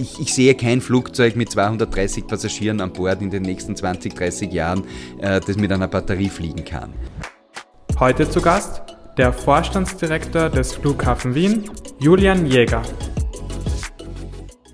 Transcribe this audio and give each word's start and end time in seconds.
ich, 0.00 0.18
ich, 0.18 0.34
sehe 0.34 0.54
kein 0.54 0.80
Flugzeug 0.80 1.36
mit 1.36 1.50
230 1.50 2.26
Passagieren 2.26 2.80
an 2.80 2.92
Bord 2.92 3.20
in 3.20 3.30
den 3.30 3.42
nächsten 3.42 3.76
20, 3.76 4.14
30 4.14 4.52
Jahren, 4.52 4.84
äh, 5.18 5.40
das 5.40 5.56
mit 5.56 5.70
einer 5.70 5.88
Batterie 5.88 6.28
fliegen 6.28 6.64
kann. 6.64 6.92
Heute 7.98 8.28
zu 8.28 8.40
Gast 8.40 8.82
der 9.18 9.32
Vorstandsdirektor 9.32 10.48
des 10.48 10.72
Flughafen 10.72 11.34
Wien, 11.34 11.70
Julian 11.98 12.46
Jäger. 12.46 12.82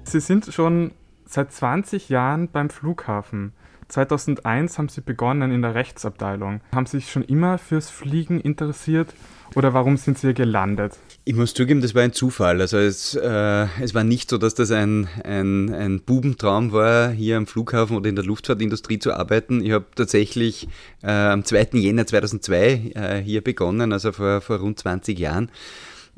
Sie 0.04 0.20
sind 0.20 0.46
schon 0.52 0.92
seit 1.24 1.52
20 1.52 2.08
Jahren 2.08 2.48
beim 2.48 2.70
Flughafen. 2.70 3.52
2001 3.88 4.78
haben 4.78 4.88
Sie 4.88 5.00
begonnen 5.00 5.50
in 5.50 5.62
der 5.62 5.74
Rechtsabteilung. 5.74 6.60
Haben 6.72 6.86
Sie 6.86 6.98
sich 6.98 7.10
schon 7.10 7.22
immer 7.22 7.58
fürs 7.58 7.90
Fliegen 7.90 8.40
interessiert 8.40 9.12
oder 9.54 9.74
warum 9.74 9.96
sind 9.96 10.18
Sie 10.18 10.28
hier 10.28 10.34
gelandet? 10.34 10.98
Ich 11.28 11.34
muss 11.34 11.54
zugeben, 11.54 11.80
das 11.80 11.92
war 11.92 12.02
ein 12.02 12.12
Zufall. 12.12 12.60
Also 12.60 12.78
es, 12.78 13.16
äh, 13.16 13.66
es 13.82 13.94
war 13.94 14.04
nicht 14.04 14.30
so, 14.30 14.38
dass 14.38 14.54
das 14.54 14.70
ein, 14.70 15.08
ein, 15.24 15.74
ein 15.74 16.00
Bubentraum 16.00 16.70
war, 16.70 17.10
hier 17.10 17.36
am 17.36 17.48
Flughafen 17.48 17.96
oder 17.96 18.08
in 18.08 18.14
der 18.14 18.24
Luftfahrtindustrie 18.24 19.00
zu 19.00 19.12
arbeiten. 19.12 19.60
Ich 19.60 19.72
habe 19.72 19.86
tatsächlich 19.96 20.68
äh, 21.02 21.10
am 21.10 21.44
2. 21.44 21.70
Jänner 21.72 22.06
2002 22.06 22.92
äh, 22.94 23.16
hier 23.16 23.42
begonnen, 23.42 23.92
also 23.92 24.12
vor, 24.12 24.40
vor 24.40 24.58
rund 24.58 24.78
20 24.78 25.18
Jahren, 25.18 25.50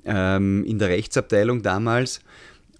ähm, 0.05 0.63
in 0.65 0.79
der 0.79 0.91
Rechtsabteilung 0.91 1.63
damals 1.63 2.21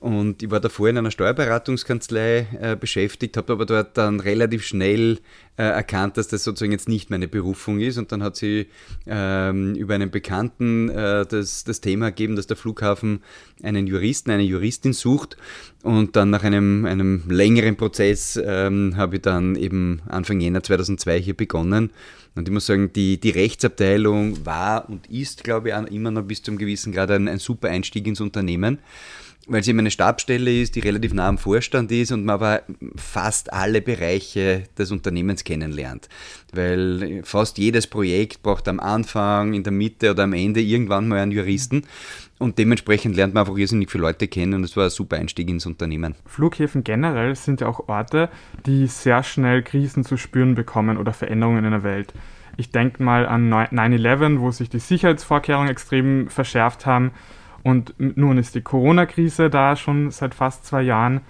und 0.01 0.45
ich 0.45 0.51
war 0.51 0.61
davor 0.61 0.89
in 0.89 0.97
einer 0.97 1.11
Steuerberatungskanzlei 1.11 2.47
äh, 2.61 2.77
beschäftigt, 2.77 3.37
habe 3.37 3.53
aber 3.53 3.67
dort 3.67 3.99
dann 3.99 4.21
relativ 4.21 4.65
schnell 4.65 5.19
äh, 5.57 5.65
erkannt, 5.65 6.17
dass 6.17 6.29
das 6.29 6.45
sozusagen 6.45 6.71
jetzt 6.71 6.89
nicht 6.89 7.11
meine 7.11 7.27
Berufung 7.27 7.81
ist. 7.81 7.99
Und 7.99 8.13
dann 8.13 8.23
hat 8.23 8.37
sie 8.37 8.69
ähm, 9.09 9.75
über 9.75 9.97
einen 9.97 10.13
Bekannten 10.13 10.89
äh, 10.89 11.27
das, 11.27 11.65
das 11.65 11.81
Thema 11.81 12.11
gegeben, 12.11 12.37
dass 12.37 12.47
der 12.47 12.57
Flughafen 12.57 13.25
einen 13.61 13.89
Juristen, 13.89 14.31
eine 14.31 14.45
Juristin 14.45 14.93
sucht. 14.93 15.37
Und 15.83 16.15
dann 16.15 16.31
nach 16.31 16.45
einem, 16.45 16.87
einem 16.87 17.25
längeren 17.29 17.75
Prozess 17.75 18.41
ähm, 18.41 18.97
habe 18.97 19.17
ich 19.17 19.23
dann 19.23 19.57
eben 19.57 20.01
Anfang 20.07 20.39
Jänner 20.39 20.63
2002 20.63 21.21
hier 21.21 21.37
begonnen. 21.37 21.91
Und 22.37 22.47
ich 22.47 22.55
muss 22.55 22.67
sagen, 22.67 22.93
die, 22.93 23.19
die 23.19 23.31
Rechtsabteilung 23.31 24.47
war 24.47 24.89
und 24.89 25.11
ist, 25.11 25.43
glaube 25.43 25.71
ich, 25.71 25.93
immer 25.93 26.13
noch 26.13 26.23
bis 26.23 26.41
zum 26.41 26.57
gewissen 26.57 26.93
Grad 26.93 27.11
ein, 27.11 27.27
ein 27.27 27.41
super 27.41 27.69
Einstieg 27.69 28.07
ins 28.07 28.21
Unternehmen 28.21 28.79
weil 29.49 29.61
es 29.61 29.69
eben 29.69 29.79
eine 29.79 29.91
Stabstelle 29.91 30.63
ist, 30.63 30.77
die 30.77 30.81
relativ 30.81 31.15
nah 31.15 31.29
am 31.29 31.39
Vorstand 31.39 31.91
ist 31.91 32.13
und 32.13 32.25
man 32.25 32.35
aber 32.35 32.63
fast 32.97 33.53
alle 33.53 33.81
Bereiche 33.81 34.65
des 34.77 34.91
Unternehmens 34.91 35.45
kennenlernt. 35.45 36.09
Weil 36.53 37.23
fast 37.25 37.59
jedes 37.59 37.87
Projekt 37.87 38.43
braucht 38.43 38.69
am 38.69 38.79
Anfang, 38.79 39.55
in 39.55 39.63
der 39.63 39.73
Mitte 39.73 40.11
oder 40.11 40.25
am 40.25 40.35
Ende 40.35 40.61
irgendwann 40.61 41.09
mal 41.09 41.19
einen 41.19 41.33
Juristen. 41.33 41.85
Und 42.39 42.59
dementsprechend 42.59 43.17
lernt 43.17 43.35
man 43.35 43.43
einfach 43.43 43.57
irrsinnig 43.57 43.91
viele 43.91 44.03
Leute 44.03 44.29
kennen 44.29 44.55
und 44.55 44.63
das 44.63 44.77
war 44.77 44.85
ein 44.85 44.91
super 44.91 45.17
Einstieg 45.17 45.49
ins 45.49 45.67
Unternehmen. 45.67 46.15
Flughäfen 46.27 46.85
generell 46.85 47.35
sind 47.35 47.61
ja 47.61 47.67
auch 47.67 47.89
Orte, 47.89 48.29
die 48.67 48.87
sehr 48.87 49.23
schnell 49.25 49.63
Krisen 49.63 50.05
zu 50.05 50.17
spüren 50.17 50.55
bekommen 50.55 50.99
oder 50.99 51.13
Veränderungen 51.13 51.65
in 51.65 51.73
der 51.73 51.83
Welt. 51.83 52.13
Ich 52.57 52.71
denke 52.71 53.03
mal 53.03 53.27
an 53.27 53.53
9-11, 53.53 54.41
wo 54.41 54.51
sich 54.51 54.69
die 54.69 54.79
Sicherheitsvorkehrungen 54.79 55.71
extrem 55.71 56.29
verschärft 56.29 56.87
haben 56.87 57.13
und 57.63 57.95
nun 57.99 58.39
ist 58.39 58.55
die 58.55 58.61
Corona-Krise 58.61 59.51
da 59.51 59.77
schon 59.77 60.11
seit 60.11 60.35
fast 60.35 60.65
zwei 60.65 60.83
Jahren. 60.83 61.21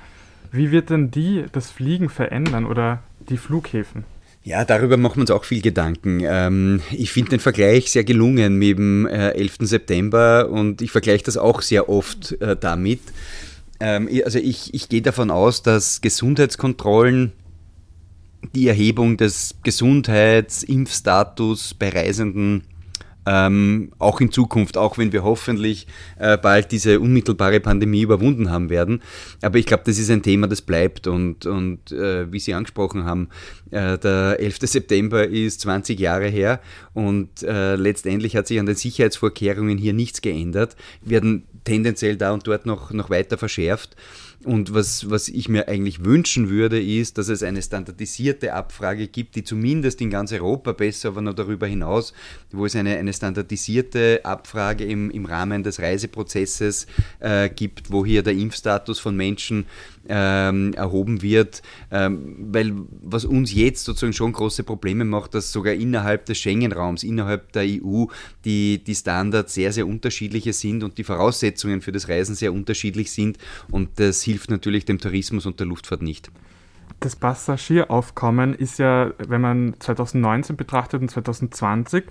Wie 0.53 0.71
wird 0.71 0.91
denn 0.91 1.11
die 1.11 1.45
das 1.53 1.71
Fliegen 1.71 2.09
verändern 2.09 2.67
oder 2.67 3.03
die 3.29 3.37
Flughäfen? 3.37 4.05
Ja, 4.45 4.65
darüber 4.65 4.97
machen 4.97 5.17
wir 5.17 5.23
uns 5.23 5.31
auch 5.31 5.45
viel 5.45 5.61
Gedanken. 5.61 6.23
Ähm, 6.25 6.81
ich 6.91 7.13
finde 7.13 7.31
den 7.31 7.41
Vergleich 7.41 7.91
sehr 7.91 8.05
gelungen 8.05 8.57
mit 8.57 8.79
dem 8.79 9.07
11. 9.07 9.61
Äh, 9.61 9.67
September 9.67 10.49
und 10.49 10.81
ich 10.81 10.91
vergleiche 10.91 11.25
das 11.25 11.37
auch 11.37 11.61
sehr 11.61 11.91
oft 11.91 12.41
äh, 12.41 12.57
damit. 12.57 13.01
Ähm, 13.81 14.09
also 14.25 14.39
ich, 14.39 14.73
ich 14.73 14.89
gehe 14.89 15.03
davon 15.03 15.31
aus, 15.31 15.63
dass 15.63 16.01
Gesundheitskontrollen 16.01 17.33
die 18.55 18.69
Erhebung 18.69 19.17
des 19.17 19.57
Gesundheitsimpfstatus 19.65 21.75
bei 21.75 21.89
Reisenden 21.91 22.63
ähm, 23.27 23.93
auch 23.99 24.21
in 24.21 24.33
Zukunft, 24.33 24.77
auch 24.77 24.99
wenn 24.99 25.13
wir 25.13 25.23
hoffentlich 25.23 25.87
äh, 26.19 26.39
bald 26.39 26.73
diese 26.73 27.01
unmittelbare 27.01 27.61
Pandemie 27.61 28.03
überwunden 28.03 28.51
haben 28.51 28.71
werden. 28.71 29.03
Aber 29.43 29.59
ich 29.59 29.67
glaube, 29.67 29.83
das 29.87 29.99
ist 29.99 30.11
ein 30.11 30.23
Thema, 30.23 30.47
das 30.47 30.63
bleibt 30.63 31.07
und, 31.07 31.47
und 31.47 31.93
äh, 31.93 32.31
wie 32.33 32.41
Sie 32.41 32.55
angesprochen 32.55 33.05
haben, 33.05 33.29
äh, 33.71 33.99
der 33.99 34.37
11. 34.41 34.59
September 34.63 35.27
ist 35.27 35.61
20 35.61 35.99
Jahre 35.99 36.29
her 36.29 36.61
und 36.95 37.43
äh, 37.43 37.77
letztendlich 37.77 38.37
hat 38.37 38.47
sich 38.47 38.59
an 38.59 38.67
den 38.67 38.77
Sicherheitsvorkehrungen 38.77 39.79
hier 39.79 39.93
nichts 39.93 40.23
geändert, 40.23 40.77
werden 41.03 41.45
tendenziell 41.65 42.17
da 42.17 42.33
und 42.33 42.47
dort 42.47 42.67
noch, 42.67 42.93
noch 42.93 43.11
weiter 43.11 43.37
verschärft. 43.37 43.95
Und 44.45 44.73
was, 44.73 45.11
was 45.11 45.29
ich 45.29 45.49
mir 45.49 45.67
eigentlich 45.67 46.05
wünschen 46.05 46.49
würde, 46.49 46.81
ist, 46.81 47.19
dass 47.19 47.29
es 47.29 47.43
eine 47.43 47.61
standardisierte 47.61 48.55
Abfrage 48.55 49.09
gibt, 49.09 49.35
die 49.35 49.43
zumindest 49.43 50.01
in 50.01 50.11
ganz 50.11 50.31
Europa 50.31 50.73
besser, 50.73 51.09
aber 51.09 51.23
noch 51.23 51.35
darüber 51.35 51.67
hinaus, 51.67 52.13
wo 52.53 52.65
es 52.65 52.77
eine, 52.77 52.97
eine 52.99 53.13
standardisierte 53.13 54.21
Abfrage 54.25 54.85
im, 54.85 55.11
im 55.11 55.27
Rahmen 55.27 55.65
des 55.65 55.81
Reiseprozesses 55.81 56.87
äh, 57.19 57.49
gibt, 57.49 57.91
wo 57.91 58.07
hier 58.07 58.23
der 58.23 58.35
Impfstatus 58.35 59.01
von 59.01 59.17
Menschen 59.17 59.67
ähm, 60.09 60.75
erhoben 60.75 61.23
wird, 61.23 61.63
ähm, 61.91 62.37
weil 62.53 62.73
was 63.03 63.25
uns 63.25 63.53
jetzt 63.55 63.85
sozusagen 63.85 64.13
schon 64.13 64.33
große 64.33 64.65
Probleme 64.65 65.05
macht, 65.05 65.35
dass 65.35 65.53
sogar 65.53 65.75
innerhalb 65.75 66.27
des 66.27 66.39
Schengen-Raums, 66.39 67.03
innerhalb 67.03 67.53
der 67.53 67.65
EU, 67.65 68.07
die, 68.45 68.83
die 68.83 68.95
Standards 68.95 69.55
sehr, 69.55 69.73
sehr 69.73 69.87
unterschiedliche 69.87 70.53
sind 70.53 70.83
und 70.83 70.99
die 70.99 71.05
Voraussetzungen 71.05 71.81
für 71.81 71.93
das 71.93 72.09
Reisen 72.09 72.35
sehr 72.35 72.53
unterschiedlich 72.53 73.13
sind 73.13 73.39
und 73.71 73.99
das 74.01 74.23
hilft 74.23 74.51
natürlich 74.51 74.85
dem 74.85 74.99
Tourismus 74.99 75.47
und 75.47 75.61
der 75.61 75.67
Luftfahrt 75.67 76.03
nicht. 76.03 76.31
Das 77.01 77.15
Passagieraufkommen 77.15 78.55
ist 78.55 78.79
ja, 78.79 79.13
wenn 79.19 79.41
man 79.41 79.75
2019 79.79 80.57
betrachtet 80.57 81.01
und 81.01 81.11
2020, 81.11 82.05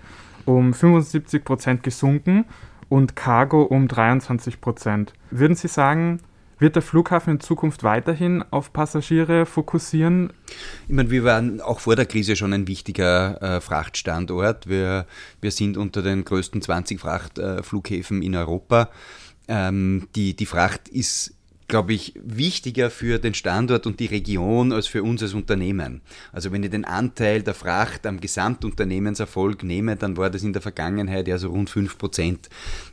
um 0.45 0.73
75 0.73 1.43
Prozent 1.43 1.83
gesunken 1.83 2.45
und 2.87 3.15
Cargo 3.15 3.63
um 3.63 3.87
23 3.87 4.61
Prozent. 4.61 5.13
Würden 5.29 5.55
Sie 5.55 5.67
sagen, 5.67 6.21
wird 6.59 6.75
der 6.75 6.81
Flughafen 6.81 7.33
in 7.33 7.39
Zukunft 7.39 7.83
weiterhin 7.83 8.43
auf 8.51 8.73
Passagiere 8.73 9.45
fokussieren? 9.45 10.33
Ich 10.87 10.93
meine, 10.93 11.09
wir 11.11 11.23
waren 11.23 11.61
auch 11.61 11.79
vor 11.79 11.95
der 11.95 12.05
Krise 12.05 12.35
schon 12.35 12.53
ein 12.53 12.67
wichtiger 12.67 13.41
äh, 13.41 13.61
Frachtstandort. 13.61 14.67
Wir, 14.67 15.05
wir 15.41 15.51
sind 15.51 15.77
unter 15.77 16.01
den 16.01 16.25
größten 16.25 16.61
20 16.61 16.99
Frachtflughäfen 16.99 18.21
äh, 18.21 18.25
in 18.25 18.35
Europa. 18.35 18.89
Ähm, 19.47 20.07
die, 20.15 20.35
die 20.35 20.45
Fracht 20.45 20.89
ist 20.89 21.36
glaube 21.67 21.93
ich, 21.93 22.13
wichtiger 22.23 22.89
für 22.89 23.19
den 23.19 23.33
Standort 23.33 23.85
und 23.85 23.99
die 23.99 24.05
Region 24.05 24.71
als 24.71 24.87
für 24.87 25.03
uns 25.03 25.21
als 25.21 25.33
Unternehmen. 25.33 26.01
Also 26.31 26.51
wenn 26.51 26.63
ich 26.63 26.69
den 26.69 26.85
Anteil 26.85 27.43
der 27.43 27.53
Fracht 27.53 28.05
am 28.05 28.21
Gesamtunternehmenserfolg 28.21 29.63
nehme, 29.63 29.97
dann 29.97 30.15
war 30.15 30.29
das 30.29 30.43
in 30.43 30.53
der 30.53 30.61
Vergangenheit 30.61 31.27
ja 31.27 31.37
so 31.37 31.49
rund 31.49 31.69
5 31.69 31.97
Prozent. 31.97 32.49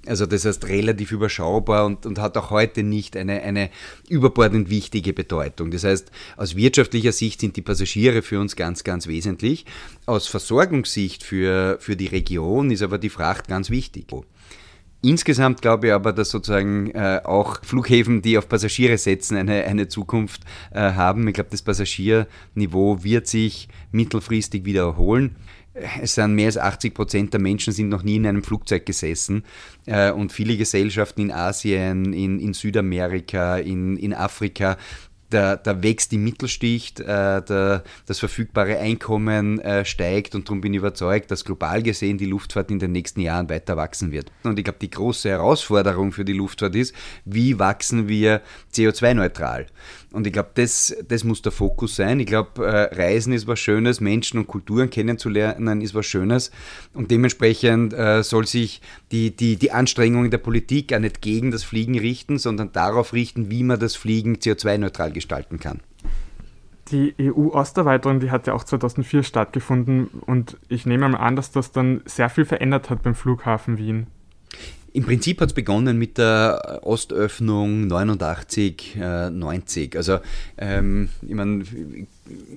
Also 0.07 0.27
das 0.27 0.45
heißt 0.45 0.67
relativ 0.67 1.12
überschaubar 1.12 1.87
und, 1.87 2.05
und 2.05 2.19
hat 2.19 2.37
auch 2.37 2.51
heute 2.51 2.83
nicht 2.83 3.17
eine, 3.17 3.43
eine 3.43 3.71
überbordend 4.09 4.71
wichtige 4.71 5.12
Bedeutung. 5.12 5.71
Das 5.71 5.85
heißt, 5.85 6.11
aus 6.37 6.56
wirtschaftlicher 6.56 7.12
Sicht 7.12 7.41
sind 7.41 7.56
die 7.56 7.62
Passagiere 7.62 8.23
für 8.23 8.41
uns 8.41 8.56
ganz, 8.56 8.83
ganz 8.83 9.06
wesentlich. 9.06 9.67
Aus 10.06 10.27
Versorgungssicht 10.27 11.23
für, 11.23 11.79
für 11.81 11.95
die 11.95 12.06
Region 12.06 12.73
ist 12.73 12.83
aber 12.83 12.99
die 12.99 13.09
Fracht 13.09 13.47
ganz 13.47 13.71
wichtig. 13.71 14.06
Insgesamt 15.05 15.61
glaube 15.61 15.89
ich 15.89 15.93
aber, 15.93 16.15
dass 16.15 16.31
sozusagen 16.31 16.91
äh, 16.93 17.21
auch 17.25 17.63
Flughäfen, 17.63 18.23
die 18.23 18.39
auf 18.39 18.49
Passagiere 18.49 18.97
setzen, 18.97 19.37
eine, 19.37 19.65
eine 19.65 19.87
Zukunft 19.87 20.43
äh, 20.73 20.81
haben. 20.81 21.29
Ich 21.29 21.35
glaube, 21.35 21.51
das 21.51 21.61
Passagierniveau 21.61 23.05
wird 23.05 23.27
sich 23.27 23.69
mittelfristig 23.93 24.65
wieder 24.65 24.85
erholen. 24.85 25.37
Es 26.01 26.15
sind 26.15 26.35
mehr 26.35 26.47
als 26.47 26.57
80 26.57 26.95
Prozent 26.95 27.33
der 27.35 27.41
Menschen 27.41 27.73
sind 27.75 27.91
noch 27.91 28.03
nie 28.03 28.17
in 28.17 28.27
einem 28.27 28.43
Flugzeug 28.43 28.87
gesessen 28.87 29.45
äh, 29.85 30.11
und 30.11 30.33
viele 30.33 30.57
Gesellschaften 30.57 31.21
in 31.21 31.33
Asien, 31.33 32.15
in, 32.15 32.39
in 32.39 32.55
Südamerika, 32.55 33.59
in, 33.59 33.97
in 33.97 34.15
Afrika 34.15 34.79
da, 35.34 35.56
da 35.56 35.82
wächst 35.82 36.12
die 36.12 36.19
Mittelschicht, 36.19 37.00
äh, 37.00 37.43
der, 37.43 37.82
das 38.06 38.20
verfügbare 38.20 38.79
Einkommen 38.79 39.59
äh, 39.59 39.85
steigt 39.85 40.35
und 40.35 40.49
darum 40.49 40.61
bin 40.61 40.73
ich 40.73 40.79
überzeugt, 40.79 41.31
dass 41.31 41.44
global 41.44 41.82
gesehen 41.82 42.19
die 42.19 42.26
Luftfahrt 42.26 42.70
in 42.70 42.79
den 42.79 42.93
nächsten 42.93 43.20
Jahren 43.20 43.50
weiter 43.50 43.76
wachsen 43.76 44.12
wird. 44.12 44.31
Und 44.44 44.59
ich 44.59 44.64
glaube, 44.64 44.79
die 44.81 44.91
große 44.91 45.29
Herausforderung 45.29 46.12
für 46.12 46.25
die 46.25 46.32
Luftfahrt 46.32 46.76
ist, 46.76 46.94
wie 47.25 47.59
wachsen 47.59 48.06
wir 48.09 48.43
CO2-neutral? 48.73 49.67
Und 50.14 50.28
ich 50.28 50.32
glaube, 50.32 50.50
das, 50.55 50.96
das 51.08 51.25
muss 51.25 51.43
der 51.43 51.50
Fokus 51.50 51.96
sein. 51.96 52.20
Ich 52.20 52.26
glaube, 52.26 52.64
äh, 52.64 52.94
Reisen 52.94 53.32
ist 53.32 53.49
was 53.49 53.58
Schönes, 53.58 54.00
Menschen 54.00 54.38
und 54.38 54.46
Kulturen 54.46 54.88
kennenzulernen 54.88 55.81
ist 55.81 55.93
was 55.93 56.06
Schönes. 56.06 56.52
Und 56.93 57.11
dementsprechend 57.11 57.93
äh, 57.93 58.22
soll 58.22 58.46
sich 58.46 58.81
die, 59.11 59.34
die, 59.34 59.56
die 59.56 59.72
Anstrengungen 59.72 60.31
der 60.31 60.38
Politik 60.38 60.93
auch 60.93 61.00
nicht 61.00 61.20
gegen 61.20 61.50
das 61.50 61.64
Fliegen 61.64 61.99
richten, 61.99 62.38
sondern 62.38 62.70
darauf 62.70 63.12
richten, 63.12 63.50
wie 63.50 63.64
man 63.64 63.81
das 63.81 63.96
Fliegen 63.96 64.37
CO2-neutral 64.37 65.11
gestalten 65.11 65.58
kann. 65.58 65.81
Die 66.93 67.14
EU-Osterweiterung, 67.20 68.20
die 68.20 68.31
hat 68.31 68.46
ja 68.46 68.52
auch 68.52 68.62
2004 68.62 69.25
stattgefunden 69.25 70.06
und 70.26 70.58
ich 70.69 70.87
nehme 70.87 71.08
mal 71.08 71.19
an, 71.19 71.34
dass 71.34 71.50
das 71.50 71.72
dann 71.72 72.02
sehr 72.05 72.28
viel 72.28 72.44
verändert 72.44 72.88
hat 72.88 73.02
beim 73.02 73.16
Flughafen 73.16 73.78
Wien. 73.78 74.06
Im 74.94 75.02
Prinzip 75.02 75.41
hat 75.41 75.49
es 75.49 75.55
begonnen 75.55 75.99
mit 75.99 76.19
der 76.19 76.79
Ostöffnung 76.85 77.88
89, 77.88 78.96
äh, 78.96 79.29
90. 79.29 79.96
Also 79.96 80.20
ähm, 80.56 81.08
ich 81.20 81.35
meine, 81.35 81.64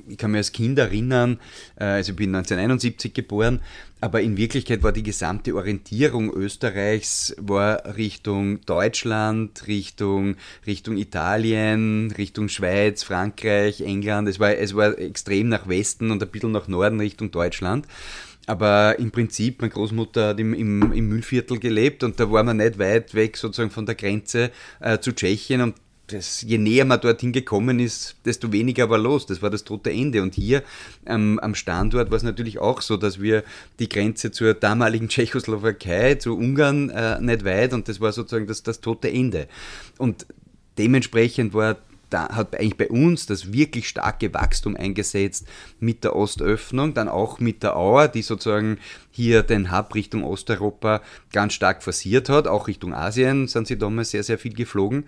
ich 0.07 0.17
kann 0.19 0.29
mich 0.29 0.37
als 0.37 0.51
Kind 0.51 0.77
erinnern, 0.77 1.39
äh, 1.77 1.85
also 1.85 2.11
ich 2.11 2.15
bin 2.15 2.35
1971 2.35 3.15
geboren, 3.15 3.61
aber 4.01 4.21
in 4.21 4.37
Wirklichkeit 4.37 4.83
war 4.83 4.91
die 4.91 5.01
gesamte 5.01 5.55
Orientierung 5.55 6.31
Österreichs 6.31 7.35
war 7.39 7.97
Richtung 7.97 8.61
Deutschland, 8.67 9.65
Richtung, 9.65 10.35
Richtung 10.67 10.97
Italien, 10.97 12.13
Richtung 12.19 12.49
Schweiz, 12.49 13.01
Frankreich, 13.01 13.81
England. 13.81 14.29
Es 14.29 14.39
war, 14.39 14.55
es 14.55 14.75
war 14.75 14.95
extrem 14.99 15.49
nach 15.49 15.67
Westen 15.67 16.11
und 16.11 16.21
ein 16.21 16.29
bisschen 16.29 16.51
nach 16.51 16.67
Norden 16.67 16.99
Richtung 16.99 17.31
Deutschland. 17.31 17.87
Aber 18.47 18.97
im 18.97 19.11
Prinzip, 19.11 19.61
meine 19.61 19.73
Großmutter 19.73 20.29
hat 20.29 20.39
im, 20.39 20.53
im, 20.53 20.93
im 20.93 21.09
Müllviertel 21.09 21.59
gelebt 21.59 22.03
und 22.03 22.17
da 22.19 22.31
war 22.31 22.43
man 22.43 22.57
nicht 22.57 22.79
weit 22.79 23.13
weg 23.13 23.35
sozusagen 23.35 23.71
von 23.71 23.85
der 23.85 23.95
Grenze 23.95 24.51
äh, 24.79 24.99
zu 24.99 25.13
Tschechien 25.13 25.61
und 25.61 25.75
das, 26.07 26.41
je 26.41 26.57
näher 26.57 26.85
man 26.85 27.01
dorthin 27.01 27.33
gekommen 27.33 27.79
ist, 27.79 28.15
desto 28.25 28.53
weniger 28.53 28.89
war 28.89 28.97
los. 28.97 29.25
Das 29.25 29.41
war 29.41 29.49
das 29.49 29.65
tote 29.65 29.91
Ende. 29.91 30.21
Und 30.21 30.35
hier 30.35 30.63
ähm, 31.05 31.37
am 31.39 31.53
Standort 31.53 32.09
war 32.09 32.15
es 32.15 32.23
natürlich 32.23 32.59
auch 32.59 32.81
so, 32.81 32.95
dass 32.95 33.21
wir 33.21 33.43
die 33.79 33.89
Grenze 33.89 34.31
zur 34.31 34.53
damaligen 34.53 35.09
Tschechoslowakei, 35.09 36.15
zu 36.15 36.37
Ungarn 36.37 36.89
äh, 36.89 37.19
nicht 37.19 37.43
weit 37.43 37.73
und 37.73 37.89
das 37.89 37.99
war 37.99 38.13
sozusagen 38.13 38.47
das, 38.47 38.63
das 38.63 38.79
tote 38.79 39.11
Ende. 39.11 39.47
Und 39.97 40.25
dementsprechend 40.77 41.53
war 41.53 41.77
da 42.09 42.29
hat 42.29 42.55
eigentlich 42.55 42.77
bei 42.77 42.89
uns 42.89 43.25
das 43.25 43.51
wirklich 43.51 43.87
starke 43.87 44.33
Wachstum 44.33 44.75
eingesetzt 44.75 45.47
mit 45.79 46.03
der 46.03 46.15
Ostöffnung, 46.15 46.93
dann 46.93 47.09
auch 47.09 47.39
mit 47.39 47.63
der 47.63 47.75
Auer, 47.75 48.07
die 48.07 48.21
sozusagen 48.21 48.77
hier 49.11 49.43
den 49.43 49.71
Hub 49.71 49.93
Richtung 49.95 50.23
Osteuropa 50.23 51.01
ganz 51.31 51.53
stark 51.53 51.83
forciert 51.83 52.29
hat. 52.29 52.47
Auch 52.47 52.67
Richtung 52.67 52.93
Asien 52.93 53.47
sind 53.47 53.67
sie 53.67 53.77
damals 53.77 54.11
sehr, 54.11 54.23
sehr 54.23 54.37
viel 54.37 54.53
geflogen. 54.53 55.05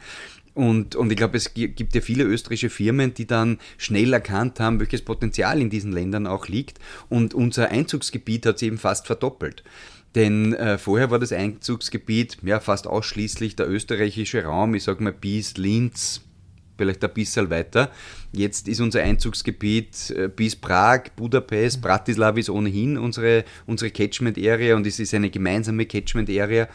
Und, 0.53 0.95
und 0.95 1.09
ich 1.09 1.17
glaube, 1.17 1.37
es 1.37 1.53
gibt 1.53 1.95
ja 1.95 2.01
viele 2.01 2.25
österreichische 2.25 2.69
Firmen, 2.69 3.13
die 3.13 3.27
dann 3.27 3.59
schnell 3.77 4.11
erkannt 4.11 4.59
haben, 4.59 4.79
welches 4.79 5.03
Potenzial 5.03 5.61
in 5.61 5.69
diesen 5.69 5.93
Ländern 5.93 6.27
auch 6.27 6.47
liegt. 6.47 6.79
Und 7.07 7.33
unser 7.33 7.69
Einzugsgebiet 7.69 8.45
hat 8.45 8.59
sich 8.59 8.67
eben 8.67 8.77
fast 8.77 9.07
verdoppelt. 9.07 9.63
Denn 10.15 10.53
äh, 10.53 10.77
vorher 10.77 11.11
war 11.11 11.19
das 11.19 11.31
Einzugsgebiet 11.31 12.39
ja 12.41 12.59
fast 12.59 12.87
ausschließlich 12.87 13.55
der 13.55 13.69
österreichische 13.69 14.43
Raum, 14.43 14.73
ich 14.73 14.83
sage 14.83 15.03
mal 15.03 15.13
bis 15.13 15.55
Linz, 15.57 16.21
vielleicht 16.79 17.03
ein 17.03 17.13
bisschen 17.13 17.49
weiter. 17.49 17.91
Jetzt 18.31 18.67
ist 18.67 18.79
unser 18.79 19.01
Einzugsgebiet 19.03 20.11
äh, 20.11 20.29
bis 20.29 20.55
Prag, 20.55 21.11
Budapest, 21.15 21.81
Bratislava 21.81 22.39
ist 22.39 22.49
ohnehin 22.49 22.97
unsere, 22.97 23.43
unsere 23.67 23.91
Catchment-Area 23.91 24.75
und 24.75 24.87
es 24.87 24.99
ist 24.99 25.13
eine 25.13 25.29
gemeinsame 25.29 25.85
Catchment-Area. 25.85 26.67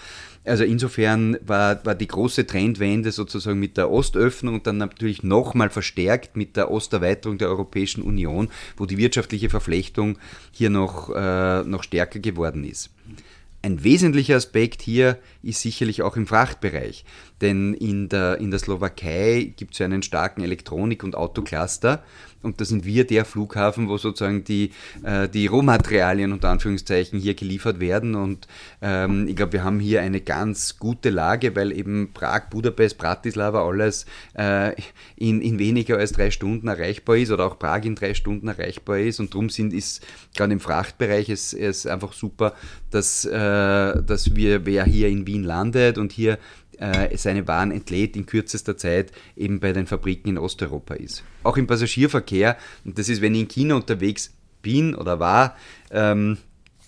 Also 0.45 0.65
insofern 0.65 1.39
war, 1.41 1.85
war 1.87 1.95
die 1.95 2.07
große 2.07 2.47
Trendwende 2.47 3.13
sozusagen 3.13 3.59
mit 3.59 3.79
der 3.79 3.91
Ostöffnung 3.91 4.57
und 4.57 4.67
dann 4.67 4.77
natürlich 4.77 5.23
nochmal 5.23 5.71
verstärkt 5.71 6.37
mit 6.37 6.57
der 6.57 6.71
Osterweiterung 6.71 7.39
der 7.39 7.49
Europäischen 7.49 8.03
Union, 8.03 8.51
wo 8.77 8.85
die 8.85 8.99
wirtschaftliche 8.99 9.49
Verflechtung 9.49 10.19
hier 10.53 10.69
noch, 10.69 11.11
äh, 11.15 11.63
noch 11.65 11.83
stärker 11.83 12.19
geworden 12.19 12.65
ist. 12.65 12.91
Ein 13.65 13.83
wesentlicher 13.83 14.37
Aspekt 14.37 14.83
hier 14.83 15.19
ist 15.43 15.63
sicherlich 15.63 16.03
auch 16.03 16.19
im 16.19 16.27
Frachtbereich, 16.27 17.07
denn 17.45 17.75
in 17.75 18.09
der, 18.09 18.39
in 18.41 18.51
der 18.51 18.59
Slowakei 18.59 19.53
gibt 19.57 19.75
es 19.75 19.79
ja 19.79 19.85
einen 19.85 20.03
starken 20.03 20.43
Elektronik- 20.43 21.05
und 21.05 21.15
Autocluster 21.15 22.03
und 22.45 22.61
da 22.61 22.65
sind 22.65 22.85
wir 22.85 23.07
der 23.07 23.25
Flughafen, 23.25 23.89
wo 23.89 23.97
sozusagen 23.97 24.45
die, 24.45 24.71
äh, 25.03 25.29
die 25.29 25.47
Rohmaterialien 25.47 26.33
unter 26.33 26.51
Anführungszeichen 26.51 27.19
hier 27.19 27.35
geliefert 27.35 27.81
werden. 27.81 28.15
Und 28.15 28.47
ähm, 28.83 29.27
ich 29.27 29.35
glaube, 29.35 29.55
wir 29.55 29.65
haben 29.65 29.81
hier 29.81 30.03
eine 30.03 30.21
ganz 30.21 30.79
gute 30.79 31.09
Lage, 31.09 31.57
weil 31.57 31.73
eben 31.73 32.13
Prag, 32.13 32.51
Budapest, 32.51 32.99
Bratislava 32.99 33.67
alles 33.67 34.05
äh, 34.35 34.75
in, 35.17 35.41
in 35.41 35.59
weniger 35.59 35.97
als 35.97 36.13
drei 36.13 36.31
Stunden 36.31 36.69
erreichbar 36.69 37.17
ist 37.17 37.31
oder 37.31 37.47
auch 37.47 37.59
Prag 37.59 37.85
in 37.85 37.95
drei 37.95 38.13
Stunden 38.13 38.49
erreichbar 38.49 38.99
ist. 38.99 39.21
Und 39.21 39.33
darum 39.33 39.49
sind, 39.49 39.73
ist 39.73 40.07
gerade 40.37 40.53
im 40.53 40.61
Frachtbereich 40.61 41.31
es, 41.31 41.55
es 41.55 41.87
einfach 41.87 42.13
super, 42.13 42.55
dass, 42.91 43.25
äh, 43.25 43.33
dass 43.33 44.37
wir, 44.37 44.67
wer 44.67 44.85
hier 44.85 45.09
in 45.09 45.27
Wien 45.27 45.45
landet 45.45 45.97
und 45.97 46.13
hier 46.13 46.39
äh, 46.79 47.17
seine 47.17 47.47
Waren 47.49 47.71
entlädt, 47.71 48.17
in 48.17 48.27
kürzester 48.27 48.77
Zeit 48.77 49.13
eben 49.37 49.61
bei 49.61 49.73
den 49.73 49.87
Fabriken 49.87 50.29
in 50.29 50.39
Osteuropa 50.39 50.95
ist. 50.95 51.25
Auch 51.43 51.57
im 51.57 51.67
Passagierverkehr, 51.67 52.57
und 52.85 52.99
das 52.99 53.09
ist, 53.09 53.21
wenn 53.21 53.35
ich 53.35 53.43
in 53.43 53.49
China 53.49 53.75
unterwegs 53.77 54.33
bin 54.63 54.95
oder 54.95 55.21
war, 55.21 55.57
ähm, 55.91 56.39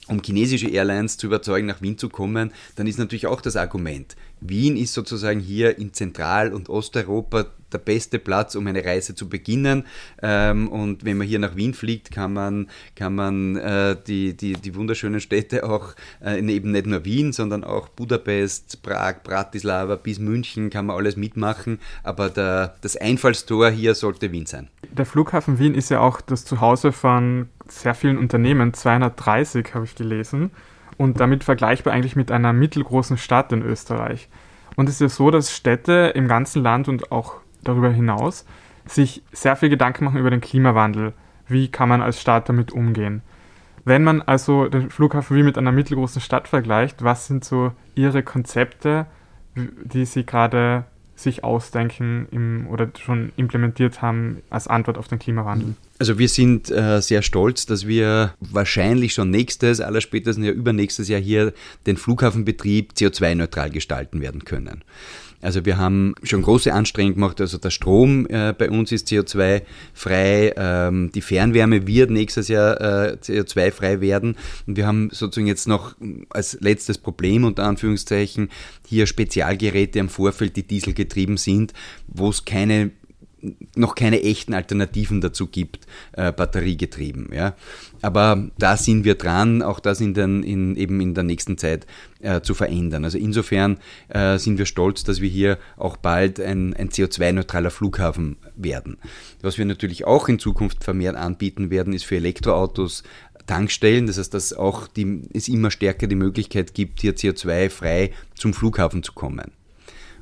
um 0.09 0.23
chinesische 0.23 0.69
Airlines 0.69 1.17
zu 1.17 1.27
überzeugen, 1.27 1.67
nach 1.67 1.83
Wien 1.83 1.99
zu 1.99 2.09
kommen, 2.09 2.53
dann 2.77 2.87
ist 2.87 2.99
natürlich 2.99 3.27
auch 3.27 3.41
das 3.41 3.57
Argument, 3.57 4.17
Wien 4.49 4.77
ist 4.77 4.95
sozusagen 4.95 5.41
hier 5.41 5.79
in 5.79 5.93
Zentral- 5.93 6.53
und 6.53 6.69
Osteuropa 6.69 7.47
der 7.73 7.79
beste 7.79 8.19
Platz, 8.19 8.55
um 8.55 8.67
eine 8.67 8.85
Reise 8.85 9.15
zu 9.15 9.29
beginnen. 9.29 9.85
Ähm, 10.23 10.69
und 10.69 11.05
wenn 11.05 11.17
man 11.17 11.27
hier 11.27 11.39
nach 11.39 11.57
Wien 11.57 11.75
fliegt, 11.75 12.11
kann 12.11 12.33
man, 12.33 12.69
kann 12.95 13.15
man 13.15 13.57
äh, 13.57 13.97
die, 14.07 14.37
die, 14.37 14.55
die 14.55 14.75
wunderschönen 14.75 15.21
Städte 15.21 15.69
auch, 15.69 15.95
äh, 16.25 16.39
eben 16.39 16.71
nicht 16.71 16.87
nur 16.87 17.05
Wien, 17.05 17.33
sondern 17.33 17.65
auch 17.65 17.89
Budapest, 17.89 18.83
Prag, 18.83 19.23
Bratislava 19.25 19.97
bis 19.97 20.19
München, 20.19 20.71
kann 20.71 20.87
man 20.87 20.97
alles 20.97 21.17
mitmachen. 21.17 21.81
Aber 22.03 22.31
der, 22.31 22.77
das 22.81 22.97
Einfallstor 22.97 23.71
hier 23.71 23.95
sollte 23.95 24.33
Wien 24.33 24.47
sein. 24.47 24.69
Der 24.93 25.07
Flughafen 25.07 25.59
Wien 25.59 25.75
ist 25.75 25.91
ja 25.91 26.01
auch 26.01 26.21
das 26.21 26.45
Zuhause 26.45 26.93
von 26.93 27.49
sehr 27.69 27.95
vielen 27.95 28.17
Unternehmen, 28.17 28.73
230 28.73 29.75
habe 29.75 29.85
ich 29.85 29.97
gelesen 29.97 30.51
und 30.97 31.21
damit 31.21 31.45
vergleichbar 31.45 31.93
eigentlich 31.93 32.17
mit 32.17 32.31
einer 32.31 32.53
mittelgroßen 32.53 33.19
Stadt 33.19 33.53
in 33.53 33.63
Österreich. 33.63 34.29
Und 34.77 34.89
es 34.89 34.97
ist 34.97 35.01
ja 35.01 35.09
so, 35.09 35.31
dass 35.31 35.55
Städte 35.55 36.13
im 36.15 36.29
ganzen 36.29 36.63
Land 36.63 36.89
und 36.89 37.13
auch 37.13 37.35
darüber 37.63 37.91
hinaus 37.91 38.45
sich 38.87 39.23
sehr 39.33 39.57
viel 39.57 39.69
Gedanken 39.69 40.05
machen 40.05 40.19
über 40.19 40.31
den 40.31 40.41
Klimawandel. 40.41 41.13
Wie 41.49 41.69
kann 41.69 41.89
man 41.89 42.03
als 42.03 42.21
Staat 42.21 42.49
damit 42.49 42.73
umgehen? 42.73 43.23
Wenn 43.85 44.03
man 44.05 44.23
also 44.23 44.69
den 44.69 44.91
Flughafen 44.91 45.37
wie 45.37 45.43
mit 45.43 45.59
einer 45.59 45.73
mittelgroßen 45.73 46.21
Stadt 46.21 46.49
vergleicht, 46.49 47.05
was 47.05 47.27
sind 47.27 47.45
so 47.45 47.73
Ihre 47.95 48.23
Konzepte, 48.23 49.07
die 49.55 50.05
Sie 50.05 50.27
gerade 50.27 50.85
sich 51.17 51.43
ausdenken 51.43 52.29
im, 52.31 52.67
oder 52.69 52.91
schon 53.03 53.33
implementiert 53.37 54.03
haben 54.03 54.43
als 54.51 54.69
Antwort 54.69 54.99
auf 54.99 55.09
den 55.09 55.19
Klimawandel? 55.19 55.75
Also 55.99 56.19
wir 56.19 56.29
sind 56.29 56.71
äh, 56.71 57.01
sehr 57.01 57.23
stolz, 57.23 57.65
dass 57.65 57.87
wir 57.87 58.35
wahrscheinlich 58.41 59.15
schon 59.15 59.31
nächstes, 59.31 59.81
aller 59.81 60.03
spätestens 60.03 60.45
ja 60.45 60.53
übernächstes 60.53 61.09
Jahr 61.09 61.21
hier 61.21 61.55
den 61.87 61.97
Flughafenbetrieb 61.97 62.93
CO2-neutral 62.93 63.71
gestalten 63.71 64.21
werden 64.21 64.45
können. 64.45 64.85
Also 65.43 65.65
wir 65.65 65.79
haben 65.79 66.15
schon 66.23 66.43
große 66.43 66.73
Anstrengungen 66.73 67.15
gemacht. 67.15 67.41
Also 67.41 67.59
der 67.59 67.71
Strom 67.71 68.27
äh, 68.27 68.55
bei 68.57 68.71
uns 68.71 68.93
ist 68.93 69.09
CO2-frei, 69.09 70.55
ähm, 70.57 71.11
die 71.13 71.21
Fernwärme 71.21 71.87
wird 71.87 72.11
nächstes 72.11 72.49
Jahr 72.49 72.81
äh, 72.81 73.17
CO2-frei 73.21 74.01
werden. 74.01 74.37
Und 74.67 74.77
wir 74.77 74.87
haben 74.87 75.11
sozusagen 75.13 75.47
jetzt 75.47 75.69
noch 75.69 75.95
als 76.31 76.59
letztes 76.61 76.99
Problem 76.99 77.45
unter 77.45 77.65
Anführungszeichen 77.65 78.51
hier 78.87 79.07
Spezialgeräte 79.07 80.01
am 80.01 80.09
Vorfeld, 80.09 80.57
die 80.57 80.67
dieselgetrieben 80.67 81.37
sind, 81.37 81.73
wo 82.07 82.31
es 82.31 82.45
keine 82.45 82.91
noch 83.75 83.95
keine 83.95 84.23
echten 84.23 84.55
Alternativen 84.55 85.21
dazu 85.21 85.47
gibt, 85.47 85.87
äh, 86.13 86.33
batteriegetrieben. 86.33 87.31
Ja. 87.33 87.55
Aber 88.03 88.49
da 88.59 88.77
sind 88.77 89.05
wir 89.05 89.15
dran, 89.15 89.63
auch 89.63 89.81
das 89.81 90.01
in, 90.01 90.15
den, 90.15 90.43
in, 90.43 90.77
eben 90.77 91.01
in 91.01 91.15
der 91.15 91.25
nächsten 91.25 91.59
Zeit 91.59 91.87
äh, 92.21 92.41
zu 92.41 92.55
verändern. 92.55 93.05
Also 93.05 93.19
insofern 93.19 93.79
äh, 94.09 94.39
sind 94.39 94.59
wir 94.59 94.67
stolz, 94.67 95.05
dass 95.05 95.21
wir 95.21 95.29
hier 95.29 95.59
auch 95.77 95.97
bald 95.97 96.41
ein, 96.41 96.75
ein 96.75 96.91
CO2-neutraler 96.91 97.71
Flughafen 97.71 98.37
werden. 98.57 98.99
Was 99.43 99.59
wir 99.59 99.65
natürlich 99.65 100.05
auch 100.05 100.29
in 100.29 100.39
Zukunft 100.39 100.85
vermehrt 100.85 101.17
anbieten 101.17 101.71
werden, 101.71 101.93
ist 101.93 102.05
für 102.05 102.17
Elektroautos 102.17 103.03
Tankstellen, 103.47 104.09
das 104.09 104.19
heißt, 104.19 104.35
dass 104.35 104.53
auch 104.53 104.89
die, 104.89 105.23
es 105.33 105.47
immer 105.47 105.71
stärker 105.71 106.09
die 106.09 106.17
Möglichkeit 106.17 106.75
gibt, 106.75 107.01
hier 107.01 107.15
CO2-frei 107.15 108.11
zum 108.35 108.53
Flughafen 108.53 109.05
zu 109.05 109.13
kommen 109.13 109.53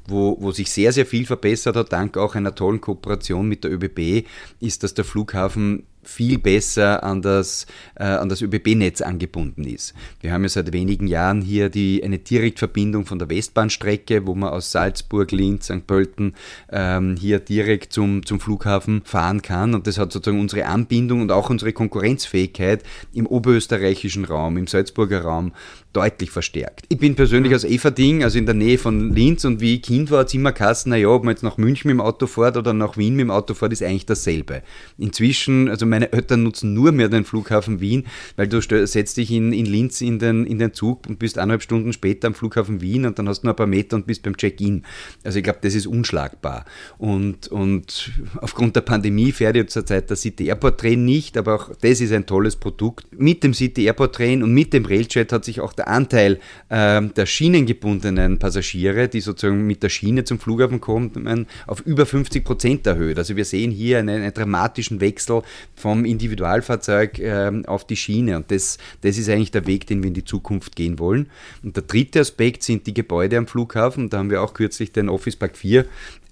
wo, 0.07 0.37
wo 0.41 0.53
sich 0.53 0.71
sehr, 0.71 0.93
sehr 0.93 1.07
viel 1.07 1.27
verbessert 1.27 1.77
hat, 1.77 1.93
dank 1.93 2.17
auch 2.17 2.35
einer 2.35 2.55
tollen 2.55 2.81
Kooperation 2.81 3.49
mit 3.49 3.65
der 3.65 3.73
ÖBB, 3.73 4.27
ist, 4.61 4.83
dass 4.83 4.95
der 4.95 5.05
Flughafen 5.05 5.85
viel 6.09 6.39
besser 6.39 7.03
an 7.03 7.23
das, 7.23 7.67
äh, 7.97 8.05
an 8.05 8.29
das 8.29 8.43
ÖBB-Netz 8.43 9.01
angebunden 9.01 9.65
ist. 9.65 9.95
Wir 10.21 10.33
haben 10.33 10.43
ja 10.43 10.49
seit 10.49 10.73
wenigen 10.73 11.07
Jahren 11.07 11.41
hier 11.41 11.69
die, 11.69 12.03
eine 12.03 12.19
Direktverbindung 12.19 13.07
von 13.07 13.19
der 13.19 13.29
Westbahnstrecke, 13.31 14.27
wo 14.27 14.35
man 14.35 14.51
aus 14.51 14.71
Salzburg, 14.71 15.33
Linz, 15.33 15.67
St. 15.67 15.87
Pölten 15.87 16.35
ähm, 16.71 17.17
hier 17.19 17.39
direkt 17.39 17.93
zum, 17.93 18.25
zum 18.25 18.41
Flughafen 18.41 19.03
fahren 19.05 19.43
kann. 19.43 19.75
Und 19.75 19.87
das 19.87 19.99
hat 19.99 20.13
sozusagen 20.13 20.41
unsere 20.41 20.67
Anbindung 20.67 21.21
und 21.23 21.33
auch 21.33 21.51
unsere 21.51 21.73
Konkurrenzfähigkeit 21.73 22.83
im 23.13 23.27
oberösterreichischen 23.27 24.25
Raum, 24.25 24.57
im 24.57 24.67
Salzburger 24.67 25.23
Raum 25.23 25.53
deutlich 25.95 26.31
verstärkt. 26.31 26.87
Ich 26.89 26.99
bin 26.99 27.15
persönlich 27.15 27.55
aus 27.55 27.65
Everding, 27.65 28.25
also 28.25 28.39
in 28.39 28.47
der 28.47 28.55
Nähe 28.55 28.79
von 28.79 29.15
Linz 29.15 29.45
und 29.45 29.61
wie 29.61 29.77
ich 29.77 29.83
Kind 29.83 30.11
war, 30.11 30.21
hat 30.21 30.29
es 30.29 30.35
immer 30.35 30.53
geheißen, 30.53 30.91
naja, 30.91 31.09
ob 31.09 31.25
man 31.25 31.35
jetzt 31.35 31.43
nach 31.43 31.57
München 31.57 31.89
mit 31.89 31.97
dem 31.97 32.01
Auto 32.01 32.27
fährt 32.27 32.57
oder 32.57 32.73
nach 32.73 32.97
Wien 32.97 33.15
mit 33.15 33.23
dem 33.23 33.31
Auto 33.31 33.55
fährt, 33.55 33.73
ist 33.73 33.83
eigentlich 33.83 34.07
dasselbe. 34.07 34.63
Inzwischen, 34.99 35.69
also 35.69 35.87
meine 35.95 36.13
Eltern 36.13 36.43
nutzen 36.43 36.75
nur 36.75 36.91
mehr 36.91 37.09
den 37.09 37.25
Flughafen 37.25 37.81
Wien, 37.81 38.05
weil 38.35 38.49
du 38.49 38.61
setzt 38.61 39.17
dich 39.17 39.31
in, 39.31 39.53
in 39.53 39.65
Linz 39.65 40.01
in 40.01 40.19
den, 40.19 40.45
in 40.45 40.59
den 40.59 40.73
Zug 40.73 41.07
und 41.09 41.21
bist 41.21 41.39
eineinhalb 41.39 41.63
Stunden 41.63 41.93
später 41.93 42.27
am 42.27 42.35
Flughafen 42.35 42.81
Wien 42.81 43.07
und 43.07 43.17
dann 43.17 43.29
hast 43.29 43.43
du 43.43 43.47
noch 43.47 43.53
ein 43.53 43.57
paar 43.57 43.69
Meter 43.69 43.95
und 43.95 44.05
bist 44.05 44.25
beim 44.25 44.37
Check-in. 44.37 44.83
Also 45.23 45.39
ich 45.39 45.45
glaube, 45.45 45.61
das 45.63 45.77
ist 45.77 45.87
unschlagbar. 45.87 46.65
Und, 46.99 47.47
und 47.47 48.11
aufgrund 48.41 48.75
der 48.75 48.81
Pandemie 48.81 49.31
fährt 49.31 49.55
ja 49.55 49.65
zurzeit 49.69 50.11
der 50.11 50.17
City 50.17 50.49
Airport 50.49 50.81
Train 50.81 51.05
nicht, 51.05 51.37
aber 51.37 51.55
auch 51.55 51.71
das 51.81 52.01
ist 52.01 52.13
ein 52.13 52.27
tolles 52.27 52.57
Produkt. 52.57 53.07
Mit 53.17 53.45
dem 53.45 53.55
City 53.55 53.85
Airport 53.85 54.17
Train 54.17 54.43
und 54.43 54.53
mit 54.53 54.73
dem 54.73 54.87
Railjet 54.87 55.33
hat 55.33 55.45
sich 55.45 55.61
auch 55.61 55.75
der 55.75 55.87
Anteil 55.87 56.41
äh, 56.71 57.03
der 57.03 57.27
schienengebundenen 57.27 58.41
Passagiere, 58.41 59.07
die 59.07 59.21
sozusagen 59.21 59.65
mit 59.65 59.85
der 59.85 59.91
Schiene 59.91 60.25
zum 60.25 60.41
Flughafen 60.41 60.81
kommen, 60.81 61.47
auf 61.69 61.83
über 61.83 62.05
50 62.05 62.45
Prozent 62.45 62.85
erhöht. 62.89 63.17
Also 63.17 63.37
wir 63.37 63.45
sehen 63.45 63.71
hier 63.71 64.01
einen, 64.01 64.23
einen 64.23 64.35
dramatischen 64.35 65.01
Wechsel 65.01 65.43
vom 65.85 66.07
Individualfahrzeug 66.07 67.19
äh, 67.19 67.53
auf 67.67 67.87
die 67.87 67.97
Schiene 67.97 68.37
und 68.37 68.51
das, 68.51 68.79
das 69.03 69.19
ist 69.19 69.29
eigentlich 69.29 69.51
der 69.51 69.67
Weg, 69.67 69.87
den 69.87 70.03
wir 70.03 70.09
in 70.09 70.15
die 70.15 70.25
Zukunft 70.25 70.77
gehen 70.77 70.99
wollen. 70.99 71.29
Und 71.63 71.77
der 71.77 71.83
dritte 71.83 72.21
Aspekt 72.21 72.63
sind 72.63 72.87
die 72.87 72.95
Gebäude 72.95 73.37
am 73.37 73.47
Flughafen. 73.47 74.09
Da 74.09 74.17
haben 74.17 74.31
wir 74.31 74.41
auch 74.41 74.55
kürzlich 74.55 74.93
den 74.93 75.11
Office 75.11 75.37
Park 75.37 75.59
4 75.59 75.83
äh, 75.83 75.85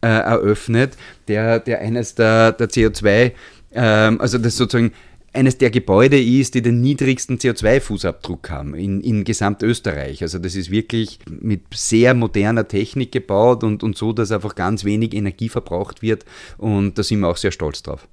eröffnet, 0.06 0.96
der, 1.28 1.60
der 1.60 1.82
eines 1.82 2.14
der, 2.14 2.52
der 2.52 2.70
CO2, 2.70 3.32
ähm, 3.74 4.22
also 4.22 4.38
das 4.38 4.56
sozusagen 4.56 4.92
eines 5.34 5.58
der 5.58 5.70
Gebäude 5.70 6.18
ist, 6.18 6.54
die 6.54 6.62
den 6.62 6.80
niedrigsten 6.80 7.36
CO2-Fußabdruck 7.36 8.48
haben 8.48 8.74
in, 8.74 9.02
in 9.02 9.22
Gesamtösterreich. 9.24 10.22
Also 10.22 10.38
das 10.38 10.56
ist 10.56 10.70
wirklich 10.70 11.18
mit 11.28 11.60
sehr 11.74 12.14
moderner 12.14 12.66
Technik 12.66 13.12
gebaut 13.12 13.64
und, 13.64 13.82
und 13.82 13.98
so, 13.98 14.14
dass 14.14 14.32
einfach 14.32 14.54
ganz 14.54 14.86
wenig 14.86 15.12
Energie 15.12 15.50
verbraucht 15.50 16.00
wird 16.00 16.24
und 16.56 16.96
da 16.96 17.02
sind 17.02 17.20
wir 17.20 17.28
auch 17.28 17.36
sehr 17.36 17.52
stolz 17.52 17.82
drauf. 17.82 18.08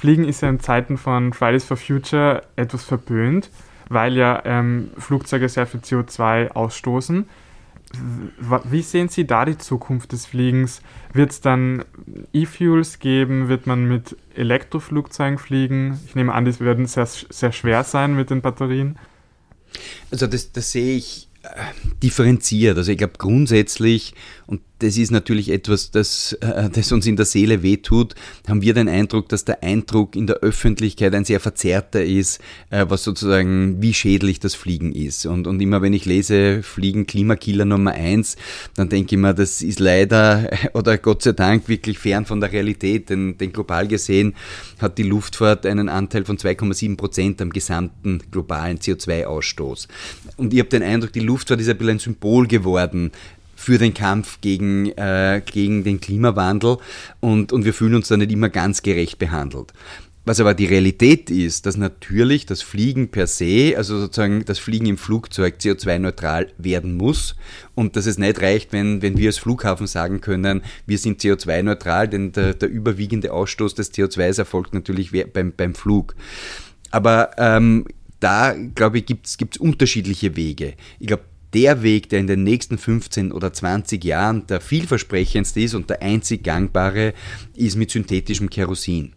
Fliegen 0.00 0.24
ist 0.24 0.40
ja 0.40 0.48
in 0.48 0.60
Zeiten 0.60 0.96
von 0.96 1.34
Fridays 1.34 1.64
for 1.64 1.76
Future 1.76 2.42
etwas 2.56 2.84
verböhnt, 2.84 3.50
weil 3.90 4.16
ja 4.16 4.40
ähm, 4.46 4.92
Flugzeuge 4.96 5.46
sehr 5.46 5.66
viel 5.66 5.80
CO2 5.80 6.52
ausstoßen. 6.52 7.28
Wie 8.64 8.80
sehen 8.80 9.10
Sie 9.10 9.26
da 9.26 9.44
die 9.44 9.58
Zukunft 9.58 10.12
des 10.12 10.24
Fliegens? 10.24 10.80
Wird 11.12 11.32
es 11.32 11.42
dann 11.42 11.84
E-Fuels 12.32 12.98
geben? 12.98 13.48
Wird 13.48 13.66
man 13.66 13.84
mit 13.84 14.16
Elektroflugzeugen 14.34 15.36
fliegen? 15.36 16.00
Ich 16.06 16.14
nehme 16.14 16.32
an, 16.32 16.46
die 16.46 16.58
werden 16.60 16.86
sehr, 16.86 17.04
sehr 17.06 17.52
schwer 17.52 17.84
sein 17.84 18.16
mit 18.16 18.30
den 18.30 18.40
Batterien. 18.40 18.98
Also 20.10 20.26
das, 20.26 20.50
das 20.52 20.72
sehe 20.72 20.96
ich 20.96 21.28
äh, 21.42 21.48
differenziert. 22.02 22.78
Also 22.78 22.90
ich 22.90 22.96
glaube 22.96 23.18
grundsätzlich, 23.18 24.14
und 24.46 24.62
das 24.80 24.96
ist 24.96 25.10
natürlich 25.10 25.50
etwas, 25.50 25.90
das, 25.90 26.32
äh, 26.40 26.68
das 26.70 26.90
uns 26.90 27.06
in 27.06 27.16
der 27.16 27.26
Seele 27.26 27.62
wehtut, 27.62 28.14
haben 28.48 28.62
wir 28.62 28.74
den 28.74 28.88
Eindruck, 28.88 29.28
dass 29.28 29.44
der 29.44 29.62
Eindruck 29.62 30.16
in 30.16 30.26
der 30.26 30.36
Öffentlichkeit 30.36 31.14
ein 31.14 31.24
sehr 31.24 31.38
verzerrter 31.38 32.02
ist, 32.02 32.40
äh, 32.70 32.86
was 32.88 33.04
sozusagen, 33.04 33.80
wie 33.80 33.94
schädlich 33.94 34.40
das 34.40 34.54
Fliegen 34.54 34.92
ist. 34.92 35.26
Und, 35.26 35.46
und 35.46 35.60
immer 35.60 35.82
wenn 35.82 35.92
ich 35.92 36.06
lese, 36.06 36.62
Fliegen 36.62 37.06
Klimakiller 37.06 37.66
Nummer 37.66 37.92
eins, 37.92 38.36
dann 38.74 38.88
denke 38.88 39.14
ich 39.14 39.20
mir, 39.20 39.34
das 39.34 39.62
ist 39.62 39.80
leider 39.80 40.50
oder 40.72 40.98
Gott 40.98 41.22
sei 41.22 41.32
Dank 41.32 41.68
wirklich 41.68 41.98
fern 41.98 42.24
von 42.24 42.40
der 42.40 42.50
Realität, 42.50 43.10
denn, 43.10 43.36
denn 43.36 43.52
global 43.52 43.86
gesehen 43.86 44.34
hat 44.80 44.96
die 44.96 45.02
Luftfahrt 45.02 45.66
einen 45.66 45.88
Anteil 45.88 46.24
von 46.24 46.38
2,7 46.38 46.96
Prozent 46.96 47.42
am 47.42 47.50
gesamten 47.50 48.22
globalen 48.30 48.78
CO2-Ausstoß. 48.78 49.88
Und 50.38 50.54
ich 50.54 50.58
habe 50.58 50.70
den 50.70 50.82
Eindruck, 50.82 51.12
die 51.12 51.20
Luftfahrt 51.20 51.60
ist 51.60 51.68
ein 51.68 51.76
bisschen 51.76 51.90
ein 51.90 51.98
Symbol 51.98 52.46
geworden 52.46 53.12
für 53.60 53.76
den 53.76 53.92
Kampf 53.92 54.40
gegen, 54.40 54.86
äh, 54.92 55.42
gegen 55.44 55.84
den 55.84 56.00
Klimawandel 56.00 56.78
und, 57.20 57.52
und 57.52 57.66
wir 57.66 57.74
fühlen 57.74 57.94
uns 57.94 58.08
da 58.08 58.16
nicht 58.16 58.32
immer 58.32 58.48
ganz 58.48 58.80
gerecht 58.80 59.18
behandelt. 59.18 59.74
Was 60.24 60.40
aber 60.40 60.54
die 60.54 60.64
Realität 60.64 61.30
ist, 61.30 61.66
dass 61.66 61.76
natürlich 61.76 62.46
das 62.46 62.62
Fliegen 62.62 63.10
per 63.10 63.26
se, 63.26 63.74
also 63.76 64.00
sozusagen 64.00 64.46
das 64.46 64.58
Fliegen 64.58 64.86
im 64.86 64.96
Flugzeug 64.96 65.56
CO2-neutral 65.60 66.48
werden 66.56 66.96
muss 66.96 67.36
und 67.74 67.96
dass 67.96 68.06
es 68.06 68.16
nicht 68.16 68.40
reicht, 68.40 68.72
wenn, 68.72 69.02
wenn 69.02 69.18
wir 69.18 69.28
als 69.28 69.38
Flughafen 69.38 69.86
sagen 69.86 70.22
können, 70.22 70.62
wir 70.86 70.96
sind 70.96 71.20
CO2-neutral, 71.20 72.08
denn 72.08 72.32
der, 72.32 72.54
der 72.54 72.70
überwiegende 72.70 73.30
Ausstoß 73.30 73.74
des 73.74 73.92
CO2s 73.92 74.38
erfolgt 74.38 74.72
natürlich 74.72 75.10
beim, 75.34 75.52
beim 75.54 75.74
Flug. 75.74 76.14
Aber 76.90 77.32
ähm, 77.36 77.84
da, 78.20 78.54
glaube 78.74 78.98
ich, 78.98 79.06
gibt 79.06 79.26
es 79.26 79.56
unterschiedliche 79.58 80.36
Wege. 80.36 80.74
Ich 80.98 81.08
glaube, 81.08 81.24
der 81.54 81.82
Weg, 81.82 82.08
der 82.08 82.20
in 82.20 82.26
den 82.26 82.44
nächsten 82.44 82.78
15 82.78 83.32
oder 83.32 83.52
20 83.52 84.04
Jahren 84.04 84.46
der 84.46 84.60
vielversprechendste 84.60 85.60
ist 85.60 85.74
und 85.74 85.90
der 85.90 86.02
einzig 86.02 86.42
gangbare, 86.44 87.14
ist 87.54 87.76
mit 87.76 87.90
synthetischem 87.90 88.50
Kerosin. 88.50 89.12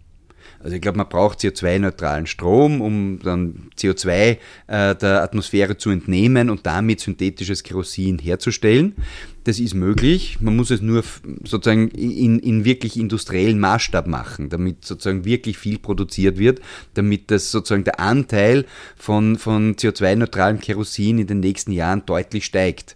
Also 0.64 0.78
ich 0.78 0.82
glaube, 0.82 0.98
man 0.98 1.10
braucht 1.10 1.40
CO2-neutralen 1.40 2.26
Strom, 2.26 2.80
um 2.80 3.20
dann 3.22 3.70
CO2 3.78 4.38
äh, 4.68 4.96
der 4.96 5.22
Atmosphäre 5.22 5.78
zu 5.78 5.90
entnehmen 5.90 6.50
und 6.50 6.66
damit 6.66 7.02
synthetisches 7.02 7.64
Kerosin 7.64 8.18
herzustellen. 8.18 8.96
Das 9.44 9.60
ist 9.60 9.74
möglich. 9.74 10.38
Man 10.40 10.56
muss 10.56 10.72
es 10.72 10.82
nur 10.82 11.04
sozusagen 11.44 11.90
in, 11.90 12.40
in 12.40 12.64
wirklich 12.64 12.96
industriellen 12.98 13.60
Maßstab 13.60 14.08
machen, 14.08 14.48
damit 14.48 14.86
sozusagen 14.86 15.26
wirklich 15.26 15.58
viel 15.58 15.80
produziert 15.80 16.38
wird, 16.38 16.62
damit 16.94 17.30
das 17.30 17.52
sozusagen 17.52 17.84
der 17.84 18.00
Anteil 18.00 18.66
von, 18.96 19.38
von 19.38 19.76
CO2-neutralem 19.76 20.62
Kerosin 20.62 21.20
in 21.20 21.28
den 21.28 21.42
nächsten 21.42 21.74
Jahren 21.74 22.06
deutlich 22.06 22.46
steigt. 22.46 22.96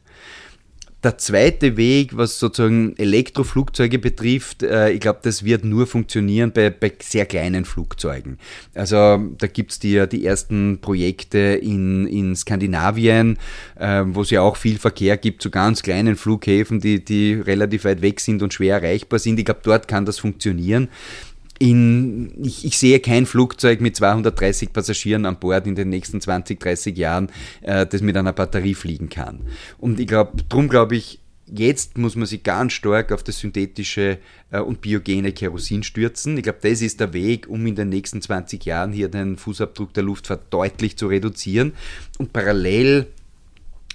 Der 1.04 1.20
zweite 1.20 1.78
Weg, 1.78 2.18
was 2.18 2.40
sozusagen 2.40 2.98
Elektroflugzeuge 2.98 4.00
betrifft, 4.00 4.64
äh, 4.64 4.90
ich 4.90 5.00
glaube, 5.00 5.20
das 5.22 5.46
wird 5.46 5.64
nur 5.64 5.86
funktionieren 5.86 6.52
bei, 6.52 6.72
bei 6.72 6.92
sehr 7.00 7.28
kleinen 7.28 7.66
Flugzeugen. 7.66 8.40
Also 8.74 8.96
da 9.38 9.46
gibt 9.46 9.74
es 9.74 9.80
die, 9.80 10.08
die 10.10 10.26
ersten 10.26 10.80
Projekte 10.82 11.38
in, 11.38 12.08
in 12.08 12.36
Skandinavien, 12.36 13.38
äh, 13.76 14.06
wo 14.08 14.22
es 14.22 14.32
ja 14.32 14.42
auch 14.42 14.58
viel 14.58 14.80
Verkehr 14.80 15.18
gibt 15.18 15.44
zu 15.44 15.52
ganz 15.52 15.84
kleinen 15.84 16.16
Flughäfen, 16.16 16.80
die, 16.80 17.06
die 17.06 17.34
relativ 17.34 17.86
weit 17.86 18.02
weg 18.02 18.20
sind 18.20 18.42
und 18.42 18.56
schwer 18.56 18.82
erreichbar 18.82 19.20
sind. 19.20 19.38
Ich 19.38 19.46
glaube, 19.46 19.62
dort 19.64 19.88
kann 19.88 20.06
das 20.06 20.18
funktionieren 20.18 20.90
in, 21.60 22.34
ich, 22.44 22.66
ich, 22.66 22.78
sehe 22.78 23.00
kein 23.00 23.26
Flugzeug 23.26 23.82
mit 23.82 23.96
230 23.96 24.74
Passagieren 24.74 25.26
an 25.26 25.40
Bord 25.40 25.68
in 25.68 25.76
den 25.76 25.90
nächsten 25.90 26.22
20, 26.22 26.60
30 26.60 26.98
Jahren, 26.98 27.30
äh, 27.62 27.86
das 27.86 28.02
mit 28.02 28.16
einer 28.16 28.34
Batterie 28.34 28.76
fliegen 28.76 29.10
kann. 29.10 29.42
Und 29.78 30.00
ich 30.00 30.08
glaube, 30.08 30.44
darum 30.50 30.70
glaube 30.70 30.96
ich, 30.96 31.20
jetzt 31.52 31.98
muss 31.98 32.16
man 32.16 32.26
sich 32.26 32.44
ganz 32.44 32.74
stark 32.74 33.12
auf 33.12 33.24
das 33.24 33.40
synthetische 33.40 34.20
äh, 34.52 34.60
und 34.60 34.82
biogene 34.82 35.32
Kerosin 35.32 35.84
stürzen. 35.84 36.38
Ich 36.38 36.44
glaube, 36.44 36.60
das 36.62 36.82
ist 36.82 37.00
der 37.00 37.14
Weg, 37.14 37.48
um 37.48 37.66
in 37.66 37.76
den 37.76 37.90
nächsten 37.90 38.22
20 38.22 38.66
Jahren 38.66 38.92
hier 38.92 39.10
den 39.10 39.38
Fußabdruck 39.38 39.94
der 39.94 40.04
Luftfahrt 40.04 40.54
deutlich 40.54 40.98
zu 40.98 41.08
reduzieren. 41.08 41.74
Und 42.18 42.34
parallel 42.34 43.08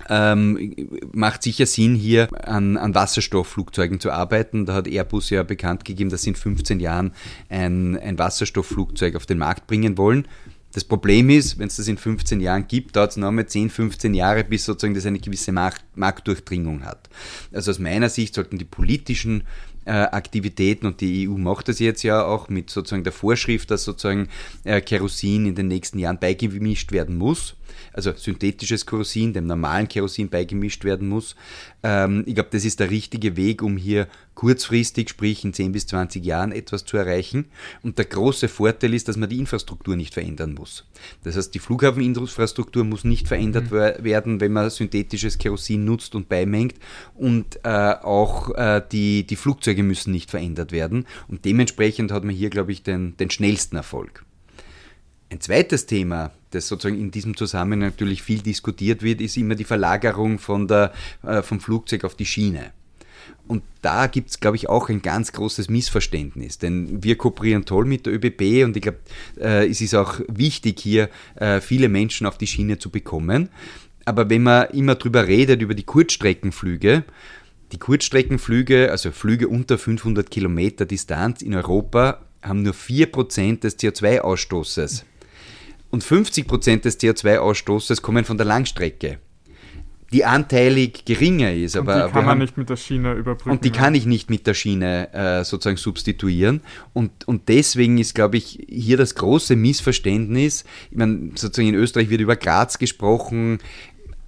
ähm, 0.08 0.74
macht 1.12 1.42
sicher 1.42 1.66
Sinn, 1.66 1.94
hier 1.94 2.28
an, 2.46 2.76
an 2.76 2.94
Wasserstoffflugzeugen 2.94 4.00
zu 4.00 4.10
arbeiten. 4.10 4.66
Da 4.66 4.74
hat 4.74 4.88
Airbus 4.88 5.30
ja 5.30 5.42
bekannt 5.42 5.84
gegeben, 5.84 6.10
dass 6.10 6.22
sie 6.22 6.30
in 6.30 6.36
15 6.36 6.80
Jahren 6.80 7.12
ein, 7.48 7.98
ein 7.98 8.18
Wasserstoffflugzeug 8.18 9.16
auf 9.16 9.26
den 9.26 9.38
Markt 9.38 9.66
bringen 9.66 9.98
wollen. 9.98 10.26
Das 10.72 10.84
Problem 10.84 11.28
ist, 11.28 11.58
wenn 11.58 11.68
es 11.68 11.76
das 11.76 11.86
in 11.86 11.98
15 11.98 12.40
Jahren 12.40 12.66
gibt, 12.66 12.96
dauert 12.96 13.10
es 13.10 13.16
nochmal 13.18 13.46
10, 13.46 13.68
15 13.68 14.14
Jahre, 14.14 14.42
bis 14.42 14.64
sozusagen 14.64 14.94
das 14.94 15.04
eine 15.04 15.18
gewisse 15.18 15.52
Markt, 15.52 15.84
Marktdurchdringung 15.96 16.84
hat. 16.84 17.10
Also 17.52 17.70
aus 17.70 17.78
meiner 17.78 18.08
Sicht 18.08 18.34
sollten 18.34 18.56
die 18.56 18.64
politischen 18.64 19.42
äh, 19.84 19.90
Aktivitäten 19.90 20.86
und 20.86 21.02
die 21.02 21.28
EU 21.28 21.36
macht 21.36 21.68
das 21.68 21.78
jetzt 21.78 22.02
ja 22.04 22.24
auch 22.24 22.48
mit 22.48 22.70
sozusagen 22.70 23.04
der 23.04 23.12
Vorschrift, 23.12 23.70
dass 23.70 23.84
sozusagen 23.84 24.28
äh, 24.64 24.80
Kerosin 24.80 25.44
in 25.44 25.54
den 25.54 25.68
nächsten 25.68 25.98
Jahren 25.98 26.18
beigemischt 26.18 26.90
werden 26.92 27.18
muss 27.18 27.56
also 27.92 28.12
synthetisches 28.14 28.86
Kerosin, 28.86 29.32
dem 29.32 29.46
normalen 29.46 29.88
Kerosin 29.88 30.28
beigemischt 30.28 30.84
werden 30.84 31.08
muss. 31.08 31.36
Ähm, 31.82 32.24
ich 32.26 32.34
glaube, 32.34 32.50
das 32.52 32.64
ist 32.64 32.80
der 32.80 32.90
richtige 32.90 33.36
Weg, 33.36 33.62
um 33.62 33.76
hier 33.76 34.08
kurzfristig, 34.34 35.10
sprich 35.10 35.44
in 35.44 35.52
10 35.52 35.72
bis 35.72 35.86
20 35.86 36.24
Jahren 36.24 36.52
etwas 36.52 36.84
zu 36.84 36.96
erreichen. 36.96 37.46
Und 37.82 37.98
der 37.98 38.06
große 38.06 38.48
Vorteil 38.48 38.94
ist, 38.94 39.08
dass 39.08 39.16
man 39.16 39.28
die 39.28 39.38
Infrastruktur 39.38 39.96
nicht 39.96 40.14
verändern 40.14 40.54
muss. 40.54 40.84
Das 41.24 41.36
heißt, 41.36 41.54
die 41.54 41.58
Flughafeninfrastruktur 41.58 42.84
muss 42.84 43.04
nicht 43.04 43.28
verändert 43.28 43.70
mhm. 43.70 44.04
werden, 44.04 44.40
wenn 44.40 44.52
man 44.52 44.70
synthetisches 44.70 45.38
Kerosin 45.38 45.84
nutzt 45.84 46.14
und 46.14 46.28
beimengt. 46.28 46.74
Und 47.14 47.60
äh, 47.64 47.94
auch 48.02 48.50
äh, 48.54 48.82
die, 48.90 49.26
die 49.26 49.36
Flugzeuge 49.36 49.82
müssen 49.82 50.12
nicht 50.12 50.30
verändert 50.30 50.72
werden. 50.72 51.06
Und 51.28 51.44
dementsprechend 51.44 52.12
hat 52.12 52.24
man 52.24 52.34
hier, 52.34 52.50
glaube 52.50 52.72
ich, 52.72 52.82
den, 52.82 53.16
den 53.16 53.30
schnellsten 53.30 53.76
Erfolg. 53.76 54.24
Ein 55.32 55.40
zweites 55.40 55.86
Thema, 55.86 56.30
das 56.50 56.68
sozusagen 56.68 57.00
in 57.00 57.10
diesem 57.10 57.38
Zusammenhang 57.38 57.88
natürlich 57.88 58.22
viel 58.22 58.40
diskutiert 58.40 59.02
wird, 59.02 59.22
ist 59.22 59.38
immer 59.38 59.54
die 59.54 59.64
Verlagerung 59.64 60.38
von 60.38 60.68
der, 60.68 60.92
äh, 61.22 61.40
vom 61.40 61.58
Flugzeug 61.58 62.04
auf 62.04 62.14
die 62.14 62.26
Schiene. 62.26 62.72
Und 63.48 63.62
da 63.80 64.08
gibt 64.08 64.28
es, 64.28 64.40
glaube 64.40 64.58
ich, 64.58 64.68
auch 64.68 64.90
ein 64.90 65.00
ganz 65.00 65.32
großes 65.32 65.70
Missverständnis, 65.70 66.58
denn 66.58 67.02
wir 67.02 67.16
kooperieren 67.16 67.64
toll 67.64 67.86
mit 67.86 68.04
der 68.04 68.12
ÖBB 68.12 68.62
und 68.62 68.76
ich 68.76 68.82
glaube, 68.82 68.98
äh, 69.40 69.66
es 69.66 69.80
ist 69.80 69.94
auch 69.94 70.20
wichtig, 70.28 70.78
hier 70.80 71.08
äh, 71.36 71.62
viele 71.62 71.88
Menschen 71.88 72.26
auf 72.26 72.36
die 72.36 72.46
Schiene 72.46 72.78
zu 72.78 72.90
bekommen. 72.90 73.48
Aber 74.04 74.28
wenn 74.28 74.42
man 74.42 74.68
immer 74.72 74.96
darüber 74.96 75.26
redet, 75.26 75.62
über 75.62 75.74
die 75.74 75.84
Kurzstreckenflüge, 75.84 77.04
die 77.72 77.78
Kurzstreckenflüge, 77.78 78.90
also 78.90 79.10
Flüge 79.12 79.48
unter 79.48 79.78
500 79.78 80.30
Kilometer 80.30 80.84
Distanz 80.84 81.40
in 81.40 81.54
Europa, 81.54 82.20
haben 82.42 82.64
nur 82.64 82.74
4% 82.74 83.60
des 83.60 83.78
CO2-Ausstoßes. 83.78 85.04
Und 85.92 86.02
50% 86.02 86.80
des 86.80 86.98
CO2-Ausstoßes 86.98 88.02
kommen 88.02 88.24
von 88.24 88.36
der 88.36 88.46
Langstrecke 88.46 89.18
die 90.12 90.24
anteilig 90.24 91.04
geringer 91.04 91.52
ist. 91.52 91.76
Aber 91.76 92.04
und 92.04 92.08
die 92.08 92.12
kann 92.12 92.24
man 92.26 92.38
nicht 92.38 92.58
mit 92.58 92.68
der 92.68 92.76
Schiene 92.76 93.14
überbrücken. 93.14 93.50
Und 93.50 93.64
die 93.64 93.70
kann 93.70 93.94
ich 93.94 94.04
nicht 94.04 94.28
mit 94.28 94.46
der 94.46 94.54
Schiene 94.54 95.12
äh, 95.14 95.44
sozusagen 95.44 95.78
substituieren. 95.78 96.60
Und, 96.92 97.26
und 97.26 97.48
deswegen 97.48 97.98
ist, 97.98 98.14
glaube 98.14 98.36
ich, 98.36 98.62
hier 98.68 98.98
das 98.98 99.14
große 99.14 99.56
Missverständnis. 99.56 100.64
Ich 100.90 100.98
meine, 100.98 101.30
sozusagen 101.34 101.68
in 101.68 101.74
Österreich 101.74 102.10
wird 102.10 102.20
über 102.20 102.36
Graz 102.36 102.78
gesprochen, 102.78 103.58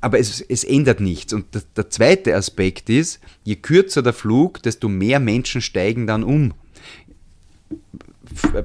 aber 0.01 0.19
es, 0.19 0.41
es 0.41 0.65
ändert 0.65 1.01
nichts. 1.01 1.33
Und 1.33 1.55
der, 1.55 1.63
der 1.77 1.91
zweite 1.91 2.35
Aspekt 2.35 2.89
ist, 2.89 3.21
je 3.43 3.57
kürzer 3.57 4.03
der 4.03 4.15
Flug, 4.15 4.63
desto 4.63 4.89
mehr 4.89 5.21
Menschen 5.21 5.61
steigen 5.61 6.07
dann 6.07 6.25
um. 6.25 6.55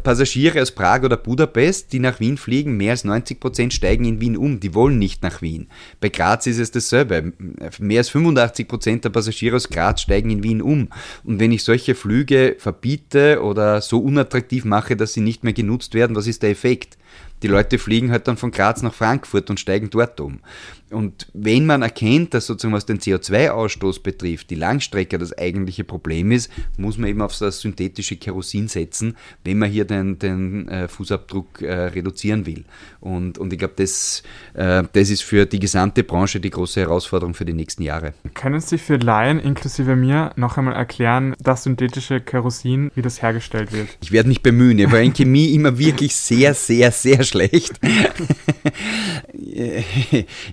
Passagiere 0.03 0.62
aus 0.62 0.71
Prag 0.71 1.03
oder 1.03 1.17
Budapest, 1.17 1.91
die 1.93 2.00
nach 2.00 2.19
Wien 2.19 2.38
fliegen, 2.38 2.77
mehr 2.77 2.91
als 2.91 3.03
90 3.03 3.39
Prozent 3.39 3.74
steigen 3.74 4.05
in 4.05 4.21
Wien 4.21 4.38
um. 4.38 4.59
Die 4.59 4.74
wollen 4.74 5.00
nicht 5.00 5.24
nach 5.24 5.41
Wien. 5.41 5.67
Bei 6.00 6.09
Graz 6.09 6.48
ist 6.48 6.59
es 6.59 6.71
dasselbe. 6.71 7.33
Mehr 7.79 8.00
als 8.00 8.09
85 8.09 8.67
Prozent 8.67 9.05
der 9.05 9.09
Passagiere 9.09 9.55
aus 9.55 9.69
Graz 9.69 10.01
steigen 10.01 10.29
in 10.29 10.43
Wien 10.43 10.62
um. 10.62 10.89
Und 11.24 11.39
wenn 11.39 11.51
ich 11.51 11.63
solche 11.63 11.95
Flüge 11.95 12.55
verbiete 12.57 13.41
oder 13.41 13.81
so 13.81 14.00
unattraktiv 14.00 14.65
mache, 14.65 14.95
dass 14.95 15.13
sie 15.13 15.21
nicht 15.21 15.43
mehr 15.43 15.53
genutzt 15.53 15.93
werden, 15.93 16.15
was 16.15 16.27
ist 16.27 16.43
der 16.43 16.51
Effekt? 16.51 16.98
Die 17.41 17.48
Leute 17.48 17.77
fliegen 17.77 18.12
halt 18.12 18.27
dann 18.27 18.38
von 18.38 18.51
Graz 18.51 18.81
nach 18.81 18.93
Frankfurt 18.93 19.50
und 19.50 19.60
steigen 19.60 19.89
dort 19.89 20.19
um. 20.19 20.39
Und 20.91 21.27
wenn 21.34 21.65
man 21.65 21.81
erkennt, 21.81 22.34
dass 22.34 22.48
sozusagen 22.48 22.74
was 22.74 22.86
den 22.86 23.00
CO2-Ausstoß 23.00 24.01
betrifft, 24.01 24.50
die 24.50 24.55
Langstrecke 24.55 25.17
das 25.17 25.38
eigentliche 25.38 25.84
Problem 25.84 26.31
ist, 26.31 26.51
muss 26.77 26.98
man 26.98 27.10
eben 27.10 27.22
auf 27.22 27.38
das 27.38 27.62
synthetische 27.62 28.15
Kerosin 28.15 28.67
setzen, 28.67 29.15
wenn 29.43 29.60
man 29.60 29.69
hier 29.69 29.86
den, 29.86 30.17
den 30.17 30.67
äh, 30.67 30.88
Fußabdruck 30.88 31.62
äh, 31.62 31.74
reduzieren 31.74 32.46
will. 32.46 32.65
Und, 33.01 33.38
und 33.38 33.53
ich 33.53 33.60
glaube, 33.60 33.75
das, 33.77 34.24
äh, 34.55 34.84
das 34.91 35.10
ist 35.10 35.22
für 35.22 35.46
die 35.46 35.60
gesamte 35.60 36.03
Branche 36.03 36.39
die 36.39 36.50
große 36.50 36.81
Herausforderung 36.81 37.36
für 37.36 37.46
die 37.46 37.53
nächsten 37.53 37.84
Jahre. 37.84 38.13
Können 38.34 38.60
Sie 38.60 38.77
für 38.77 38.98
Laien 38.98 39.39
inklusive 39.39 39.96
mir 39.96 40.31
noch 40.38 40.58
einmal 40.58 40.74
erklären, 40.74 41.36
das 41.39 41.63
synthetische 41.63 42.19
Kerosin, 42.19 42.91
wie 42.96 43.03
das 43.03 43.22
hergestellt 43.22 43.72
wird? 43.72 43.89
Ich 44.01 44.12
werde 44.12 44.29
mich 44.29 44.41
bemühen. 44.41 44.79
Ich 44.79 44.91
war 44.91 45.00
in 45.00 45.13
Chemie 45.13 45.53
immer 45.53 45.77
wirklich 45.77 46.15
sehr, 46.15 46.53
sehr, 46.55 46.91
sehr 46.91 47.24
schlecht. 47.29 47.79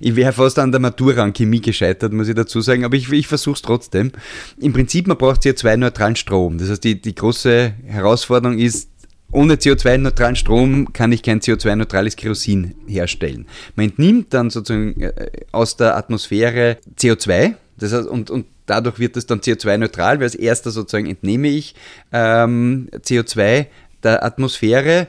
ich 0.00 0.16
wäre 0.16 0.33
fast 0.33 0.59
an 0.59 0.71
der 0.71 0.80
Matura 0.80 1.23
an 1.23 1.33
Chemie 1.33 1.61
gescheitert, 1.61 2.12
muss 2.12 2.28
ich 2.28 2.35
dazu 2.35 2.61
sagen, 2.61 2.85
aber 2.85 2.97
ich, 2.97 3.11
ich 3.11 3.26
versuche 3.26 3.56
es 3.56 3.62
trotzdem. 3.62 4.12
Im 4.61 4.73
Prinzip, 4.73 5.06
man 5.06 5.16
braucht 5.16 5.42
CO2-neutralen 5.42 6.16
Strom. 6.16 6.59
Das 6.59 6.71
heißt, 6.71 6.85
die, 6.85 7.00
die 7.00 7.14
große 7.14 7.73
Herausforderung 7.87 8.59
ist, 8.59 8.90
ohne 9.33 9.54
CO2-neutralen 9.54 10.37
Strom 10.37 10.92
kann 10.92 11.11
ich 11.11 11.23
kein 11.23 11.40
CO2-neutrales 11.40 12.14
Kerosin 12.16 12.75
herstellen. 12.87 13.47
Man 13.75 13.87
entnimmt 13.87 14.33
dann 14.33 14.50
sozusagen 14.50 15.00
äh, 15.00 15.12
aus 15.50 15.76
der 15.76 15.97
Atmosphäre 15.97 16.78
CO2 16.99 17.56
das 17.78 17.92
heißt, 17.92 18.09
und, 18.09 18.30
und 18.30 18.47
dadurch 18.66 18.99
wird 18.99 19.16
es 19.16 19.26
dann 19.26 19.40
CO2-neutral, 19.40 20.18
weil 20.18 20.25
als 20.25 20.35
erster 20.35 20.71
sozusagen 20.71 21.06
entnehme 21.06 21.49
ich 21.49 21.75
ähm, 22.12 22.88
CO2 22.92 23.66
der 24.02 24.25
Atmosphäre 24.25 25.09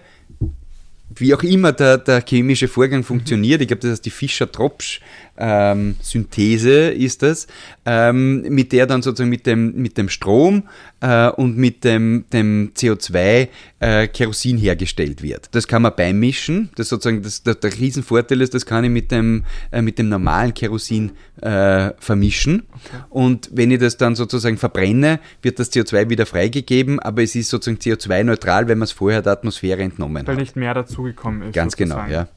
wie 1.16 1.34
auch 1.34 1.44
immer 1.44 1.72
der, 1.72 1.98
der 1.98 2.22
chemische 2.22 2.68
Vorgang 2.68 3.04
funktioniert, 3.04 3.62
ich 3.62 3.68
glaube, 3.68 3.82
das 3.82 3.92
heißt 3.92 4.06
die 4.06 4.10
Fischer-Tropsch-Synthese 4.10 5.02
ähm, 5.38 5.96
ist 6.00 7.24
das, 7.24 7.48
ähm, 7.86 8.42
mit 8.42 8.72
der 8.72 8.88
dann 8.88 9.02
sozusagen 9.02 9.30
mit 9.30 9.46
dem, 9.46 9.76
mit 9.76 9.98
dem 9.98 10.10
Strom 10.10 10.64
äh, 11.02 11.30
und 11.30 11.58
mit 11.58 11.84
dem, 11.84 12.26
dem 12.34 12.72
CO2 12.76 13.48
äh, 13.80 14.08
Kerosin 14.08 14.58
hergestellt 14.58 15.22
wird. 15.22 15.50
Das 15.52 15.68
kann 15.68 15.84
man 15.84 15.94
beimischen. 15.96 16.70
Das 16.76 16.90
sozusagen 16.90 17.22
das, 17.22 17.44
der, 17.44 17.56
der 17.56 17.74
Riesenvorteil 17.74 18.42
ist, 18.42 18.54
das 18.54 18.66
kann 18.66 18.84
ich 18.84 18.90
mit 18.90 19.12
dem, 19.12 19.44
äh, 19.72 19.82
mit 19.82 20.00
dem 20.00 20.10
normalen 20.10 20.54
Kerosin 20.54 21.12
äh, 21.42 21.92
vermischen. 22.00 22.64
Okay. 22.74 23.04
Und 23.10 23.50
wenn 23.54 23.72
ich 23.72 23.80
das 23.80 23.98
dann 23.98 24.16
sozusagen 24.16 24.58
verbrenne, 24.58 25.20
wird 25.42 25.60
das 25.60 25.72
CO2 25.72 26.10
wieder 26.10 26.26
freigegeben, 26.26 27.00
aber 27.00 27.24
es 27.24 27.36
ist 27.36 27.50
sozusagen 27.50 27.80
CO2-neutral, 27.80 28.68
wenn 28.68 28.80
man 28.80 28.86
es 28.86 28.92
vorher 28.92 29.22
der 29.22 29.34
Atmosphäre 29.34 29.84
entnommen 29.84 30.16
Weil 30.16 30.22
hat. 30.22 30.28
Weil 30.30 30.38
nicht 30.38 30.56
mehr 30.56 30.74
dazugekommen 30.74 31.44
ist. 31.44 31.54
Ganz 31.54 31.76
genau, 31.76 31.96
sozusagen. 31.96 32.12
genau, 32.12 32.24
ja. 32.24 32.28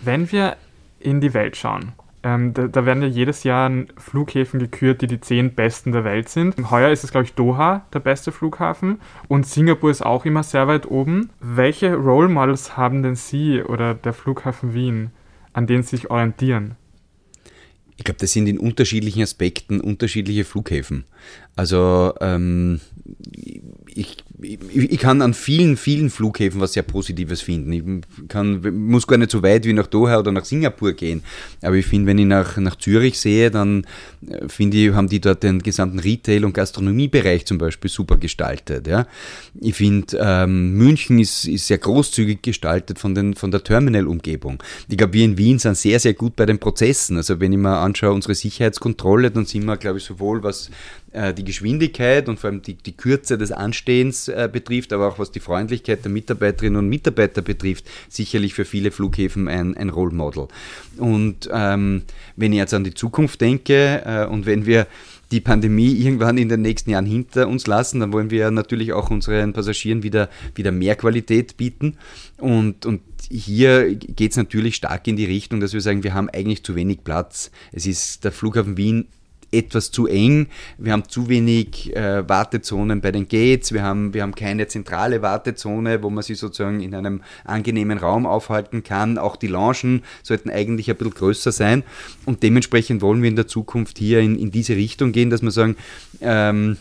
Wenn 0.00 0.30
wir 0.32 0.56
in 1.00 1.20
die 1.20 1.34
Welt 1.34 1.56
schauen, 1.56 1.92
ähm, 2.22 2.52
da, 2.52 2.66
da, 2.66 2.84
werden 2.84 3.02
ja 3.02 3.08
jedes 3.08 3.44
Jahr 3.44 3.70
Flughäfen 3.96 4.58
gekürt, 4.58 5.02
die 5.02 5.06
die 5.06 5.20
zehn 5.20 5.54
besten 5.54 5.92
der 5.92 6.04
Welt 6.04 6.28
sind. 6.28 6.70
Heuer 6.70 6.90
ist 6.90 7.04
es, 7.04 7.12
glaube 7.12 7.26
ich, 7.26 7.34
Doha, 7.34 7.86
der 7.92 8.00
beste 8.00 8.32
Flughafen. 8.32 9.00
Und 9.28 9.46
Singapur 9.46 9.90
ist 9.90 10.04
auch 10.04 10.24
immer 10.24 10.42
sehr 10.42 10.66
weit 10.66 10.86
oben. 10.90 11.30
Welche 11.40 11.94
Role 11.94 12.28
Models 12.28 12.76
haben 12.76 13.02
denn 13.02 13.14
Sie 13.14 13.62
oder 13.62 13.94
der 13.94 14.12
Flughafen 14.12 14.74
Wien, 14.74 15.10
an 15.52 15.66
denen 15.66 15.82
Sie 15.82 15.96
sich 15.96 16.10
orientieren? 16.10 16.74
Ich 17.96 18.04
glaube, 18.04 18.20
das 18.20 18.32
sind 18.32 18.46
in 18.46 18.58
unterschiedlichen 18.58 19.22
Aspekten 19.22 19.80
unterschiedliche 19.80 20.44
Flughäfen. 20.44 21.04
Also 21.56 22.14
ähm, 22.20 22.80
ich 23.86 24.24
ich, 24.40 24.58
ich, 24.92 24.98
kann 24.98 25.20
an 25.20 25.34
vielen, 25.34 25.76
vielen 25.76 26.10
Flughäfen 26.10 26.60
was 26.60 26.74
sehr 26.74 26.84
Positives 26.84 27.40
finden. 27.40 27.72
Ich 27.72 28.28
kann, 28.28 28.60
muss 28.88 29.06
gar 29.06 29.18
nicht 29.18 29.32
so 29.32 29.42
weit 29.42 29.64
wie 29.64 29.72
nach 29.72 29.88
Doha 29.88 30.18
oder 30.18 30.30
nach 30.30 30.44
Singapur 30.44 30.92
gehen. 30.92 31.24
Aber 31.60 31.74
ich 31.74 31.86
finde, 31.86 32.06
wenn 32.06 32.18
ich 32.18 32.26
nach, 32.26 32.56
nach 32.56 32.76
Zürich 32.76 33.18
sehe, 33.18 33.50
dann 33.50 33.84
äh, 34.28 34.48
finde 34.48 34.76
ich, 34.76 34.92
haben 34.92 35.08
die 35.08 35.20
dort 35.20 35.42
den 35.42 35.60
gesamten 35.60 35.98
Retail- 35.98 36.44
und 36.44 36.52
Gastronomiebereich 36.54 37.46
zum 37.46 37.58
Beispiel 37.58 37.90
super 37.90 38.16
gestaltet. 38.16 38.86
Ja. 38.86 39.06
Ich 39.60 39.74
finde, 39.74 40.16
ähm, 40.20 40.74
München 40.74 41.18
ist, 41.18 41.44
ist 41.44 41.66
sehr 41.66 41.78
großzügig 41.78 42.42
gestaltet 42.42 42.98
von, 43.00 43.14
den, 43.14 43.34
von 43.34 43.50
der 43.50 43.64
Terminal-Umgebung. 43.64 44.62
Ich 44.88 44.96
glaube, 44.96 45.14
wir 45.14 45.24
in 45.24 45.36
Wien 45.36 45.58
sind 45.58 45.76
sehr, 45.76 45.98
sehr 45.98 46.14
gut 46.14 46.36
bei 46.36 46.46
den 46.46 46.58
Prozessen. 46.58 47.16
Also 47.16 47.40
wenn 47.40 47.52
ich 47.52 47.58
mir 47.58 47.76
anschaue, 47.76 48.12
unsere 48.12 48.36
Sicherheitskontrolle, 48.36 49.32
dann 49.32 49.46
sind 49.46 49.64
wir, 49.64 49.76
glaube 49.76 49.98
ich, 49.98 50.04
sowohl 50.04 50.42
was 50.44 50.70
äh, 51.18 51.34
die 51.34 51.44
Geschwindigkeit 51.44 52.28
und 52.28 52.38
vor 52.38 52.50
allem 52.50 52.62
die, 52.62 52.74
die 52.74 52.96
Kürze 52.96 53.36
des 53.38 53.50
Anstehens 53.50 54.28
äh, 54.28 54.48
betrifft, 54.50 54.92
aber 54.92 55.08
auch 55.08 55.18
was 55.18 55.32
die 55.32 55.40
Freundlichkeit 55.40 56.04
der 56.04 56.12
Mitarbeiterinnen 56.12 56.78
und 56.78 56.88
Mitarbeiter 56.88 57.42
betrifft, 57.42 57.86
sicherlich 58.08 58.54
für 58.54 58.64
viele 58.64 58.92
Flughäfen 58.92 59.48
ein, 59.48 59.76
ein 59.76 59.90
Role 59.90 60.14
Model. 60.14 60.46
Und 60.96 61.50
ähm, 61.52 62.02
wenn 62.36 62.52
ich 62.52 62.58
jetzt 62.58 62.72
an 62.72 62.84
die 62.84 62.94
Zukunft 62.94 63.40
denke 63.40 64.02
äh, 64.04 64.26
und 64.26 64.46
wenn 64.46 64.64
wir 64.64 64.86
die 65.32 65.40
Pandemie 65.40 65.92
irgendwann 66.04 66.38
in 66.38 66.48
den 66.48 66.62
nächsten 66.62 66.90
Jahren 66.90 67.06
hinter 67.06 67.48
uns 67.48 67.66
lassen, 67.66 67.98
dann 67.98 68.12
wollen 68.12 68.30
wir 68.30 68.50
natürlich 68.52 68.92
auch 68.92 69.10
unseren 69.10 69.52
Passagieren 69.52 70.04
wieder, 70.04 70.28
wieder 70.54 70.70
mehr 70.70 70.94
Qualität 70.94 71.56
bieten. 71.56 71.96
Und, 72.38 72.86
und 72.86 73.00
hier 73.28 73.94
geht 73.94 74.30
es 74.30 74.36
natürlich 74.36 74.76
stark 74.76 75.06
in 75.08 75.16
die 75.16 75.26
Richtung, 75.26 75.58
dass 75.58 75.72
wir 75.72 75.80
sagen, 75.80 76.04
wir 76.04 76.14
haben 76.14 76.30
eigentlich 76.30 76.62
zu 76.62 76.76
wenig 76.76 77.02
Platz. 77.02 77.50
Es 77.72 77.86
ist 77.86 78.24
der 78.24 78.32
Flughafen 78.32 78.76
Wien 78.76 79.06
etwas 79.50 79.90
zu 79.90 80.06
eng. 80.06 80.48
Wir 80.76 80.92
haben 80.92 81.08
zu 81.08 81.28
wenig 81.28 81.94
äh, 81.96 82.28
Wartezonen 82.28 83.00
bei 83.00 83.12
den 83.12 83.28
Gates. 83.28 83.72
Wir 83.72 83.82
haben, 83.82 84.12
wir 84.14 84.22
haben 84.22 84.34
keine 84.34 84.66
zentrale 84.68 85.22
Wartezone, 85.22 86.02
wo 86.02 86.10
man 86.10 86.22
sich 86.22 86.38
sozusagen 86.38 86.80
in 86.80 86.94
einem 86.94 87.22
angenehmen 87.44 87.98
Raum 87.98 88.26
aufhalten 88.26 88.82
kann. 88.82 89.18
Auch 89.18 89.36
die 89.36 89.46
Loungen 89.46 90.02
sollten 90.22 90.50
eigentlich 90.50 90.90
ein 90.90 90.96
bisschen 90.96 91.14
größer 91.14 91.52
sein. 91.52 91.82
Und 92.26 92.42
dementsprechend 92.42 93.00
wollen 93.02 93.22
wir 93.22 93.28
in 93.28 93.36
der 93.36 93.48
Zukunft 93.48 93.98
hier 93.98 94.20
in, 94.20 94.38
in 94.38 94.50
diese 94.50 94.76
Richtung 94.76 95.12
gehen, 95.12 95.30
dass 95.30 95.42
wir 95.42 95.50
sagen, 95.50 95.76
ähm, 96.20 96.76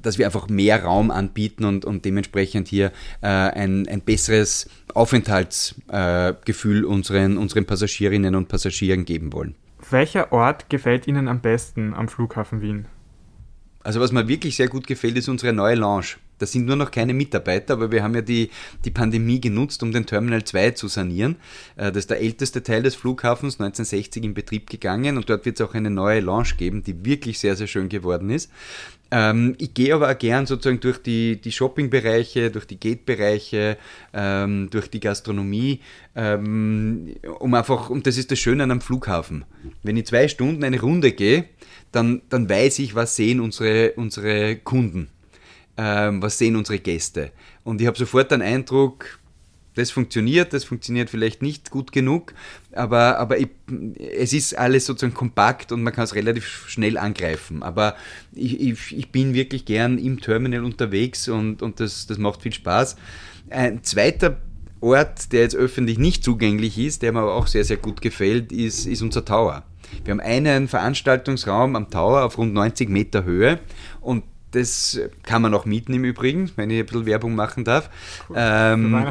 dass 0.00 0.18
wir 0.18 0.26
einfach 0.26 0.48
mehr 0.48 0.82
Raum 0.82 1.10
anbieten 1.10 1.64
und, 1.64 1.84
und 1.84 2.04
dementsprechend 2.04 2.68
hier 2.68 2.92
äh, 3.20 3.26
ein, 3.26 3.88
ein 3.88 4.00
besseres 4.00 4.68
Aufenthaltsgefühl 4.94 6.84
äh, 6.84 6.86
unseren, 6.86 7.36
unseren 7.36 7.64
Passagierinnen 7.66 8.34
und 8.34 8.48
Passagieren 8.48 9.04
geben 9.04 9.32
wollen. 9.32 9.54
Welcher 9.92 10.32
Ort 10.32 10.70
gefällt 10.70 11.06
Ihnen 11.06 11.28
am 11.28 11.40
besten 11.40 11.92
am 11.92 12.08
Flughafen 12.08 12.62
Wien? 12.62 12.86
Also 13.84 14.00
was 14.00 14.10
mir 14.10 14.26
wirklich 14.26 14.56
sehr 14.56 14.68
gut 14.68 14.86
gefällt, 14.86 15.18
ist 15.18 15.28
unsere 15.28 15.52
neue 15.52 15.74
Lounge. 15.74 16.16
Da 16.42 16.46
sind 16.46 16.66
nur 16.66 16.74
noch 16.74 16.90
keine 16.90 17.14
Mitarbeiter, 17.14 17.74
aber 17.74 17.92
wir 17.92 18.02
haben 18.02 18.16
ja 18.16 18.20
die, 18.20 18.50
die 18.84 18.90
Pandemie 18.90 19.40
genutzt, 19.40 19.80
um 19.84 19.92
den 19.92 20.06
Terminal 20.06 20.42
2 20.42 20.72
zu 20.72 20.88
sanieren. 20.88 21.36
Äh, 21.76 21.92
das 21.92 21.98
ist 21.98 22.10
der 22.10 22.20
älteste 22.20 22.64
Teil 22.64 22.82
des 22.82 22.96
Flughafens, 22.96 23.60
1960 23.60 24.24
in 24.24 24.34
Betrieb 24.34 24.68
gegangen 24.68 25.16
und 25.16 25.30
dort 25.30 25.46
wird 25.46 25.60
es 25.60 25.64
auch 25.64 25.74
eine 25.74 25.88
neue 25.88 26.18
Lounge 26.18 26.54
geben, 26.58 26.82
die 26.82 27.04
wirklich 27.04 27.38
sehr, 27.38 27.54
sehr 27.54 27.68
schön 27.68 27.88
geworden 27.88 28.28
ist. 28.28 28.50
Ähm, 29.12 29.54
ich 29.58 29.72
gehe 29.72 29.94
aber 29.94 30.10
auch 30.10 30.18
gern 30.18 30.46
sozusagen 30.46 30.80
durch 30.80 30.98
die, 30.98 31.40
die 31.40 31.52
Shopping-Bereiche, 31.52 32.50
durch 32.50 32.66
die 32.66 32.80
Gate-Bereiche, 32.80 33.78
ähm, 34.12 34.68
durch 34.70 34.90
die 34.90 34.98
Gastronomie, 34.98 35.78
ähm, 36.16 37.14
um 37.38 37.54
einfach, 37.54 37.88
und 37.88 38.08
das 38.08 38.18
ist 38.18 38.32
das 38.32 38.40
Schöne 38.40 38.64
an 38.64 38.72
einem 38.72 38.80
Flughafen. 38.80 39.44
Wenn 39.84 39.96
ich 39.96 40.06
zwei 40.06 40.26
Stunden 40.26 40.64
eine 40.64 40.80
Runde 40.80 41.12
gehe, 41.12 41.44
dann, 41.92 42.22
dann 42.30 42.48
weiß 42.48 42.80
ich, 42.80 42.96
was 42.96 43.14
sehen 43.14 43.38
unsere, 43.38 43.92
unsere 43.92 44.56
Kunden, 44.56 45.08
ähm, 45.76 46.22
was 46.22 46.38
sehen 46.38 46.56
unsere 46.56 46.78
Gäste. 46.78 47.32
Und 47.64 47.80
ich 47.80 47.86
habe 47.86 47.98
sofort 47.98 48.30
den 48.30 48.42
Eindruck, 48.42 49.18
das 49.74 49.90
funktioniert, 49.90 50.52
das 50.52 50.64
funktioniert 50.64 51.08
vielleicht 51.08 51.40
nicht 51.40 51.70
gut 51.70 51.92
genug, 51.92 52.34
aber, 52.72 53.18
aber 53.18 53.38
ich, 53.38 53.48
es 53.96 54.32
ist 54.34 54.58
alles 54.58 54.84
sozusagen 54.84 55.14
kompakt 55.14 55.72
und 55.72 55.82
man 55.82 55.94
kann 55.94 56.04
es 56.04 56.14
relativ 56.14 56.46
schnell 56.68 56.98
angreifen. 56.98 57.62
Aber 57.62 57.96
ich, 58.34 58.60
ich, 58.60 58.96
ich 58.96 59.10
bin 59.10 59.32
wirklich 59.32 59.64
gern 59.64 59.98
im 59.98 60.20
Terminal 60.20 60.64
unterwegs 60.64 61.28
und, 61.28 61.62
und 61.62 61.80
das, 61.80 62.06
das 62.06 62.18
macht 62.18 62.42
viel 62.42 62.52
Spaß. 62.52 62.96
Ein 63.48 63.82
zweiter 63.82 64.38
Ort, 64.80 65.32
der 65.32 65.42
jetzt 65.42 65.56
öffentlich 65.56 65.98
nicht 65.98 66.24
zugänglich 66.24 66.76
ist, 66.78 67.02
der 67.02 67.12
mir 67.12 67.20
aber 67.20 67.34
auch 67.34 67.46
sehr, 67.46 67.64
sehr 67.64 67.76
gut 67.76 68.02
gefällt, 68.02 68.52
ist, 68.52 68.86
ist 68.86 69.00
unser 69.00 69.24
Tower. 69.24 69.64
Wir 70.04 70.12
haben 70.12 70.20
einen 70.20 70.68
Veranstaltungsraum 70.68 71.76
am 71.76 71.88
Tower 71.88 72.24
auf 72.24 72.36
rund 72.36 72.52
90 72.52 72.88
Meter 72.88 73.24
Höhe 73.24 73.60
und 74.00 74.24
das 74.52 75.00
kann 75.22 75.42
man 75.42 75.54
auch 75.54 75.64
mieten 75.64 75.94
im 75.94 76.04
Übrigen, 76.04 76.50
wenn 76.56 76.70
ich 76.70 76.78
ein 76.78 76.86
bisschen 76.86 77.06
Werbung 77.06 77.34
machen 77.34 77.64
darf. 77.64 77.90
Cool. 78.28 78.36
Ähm, 78.38 79.06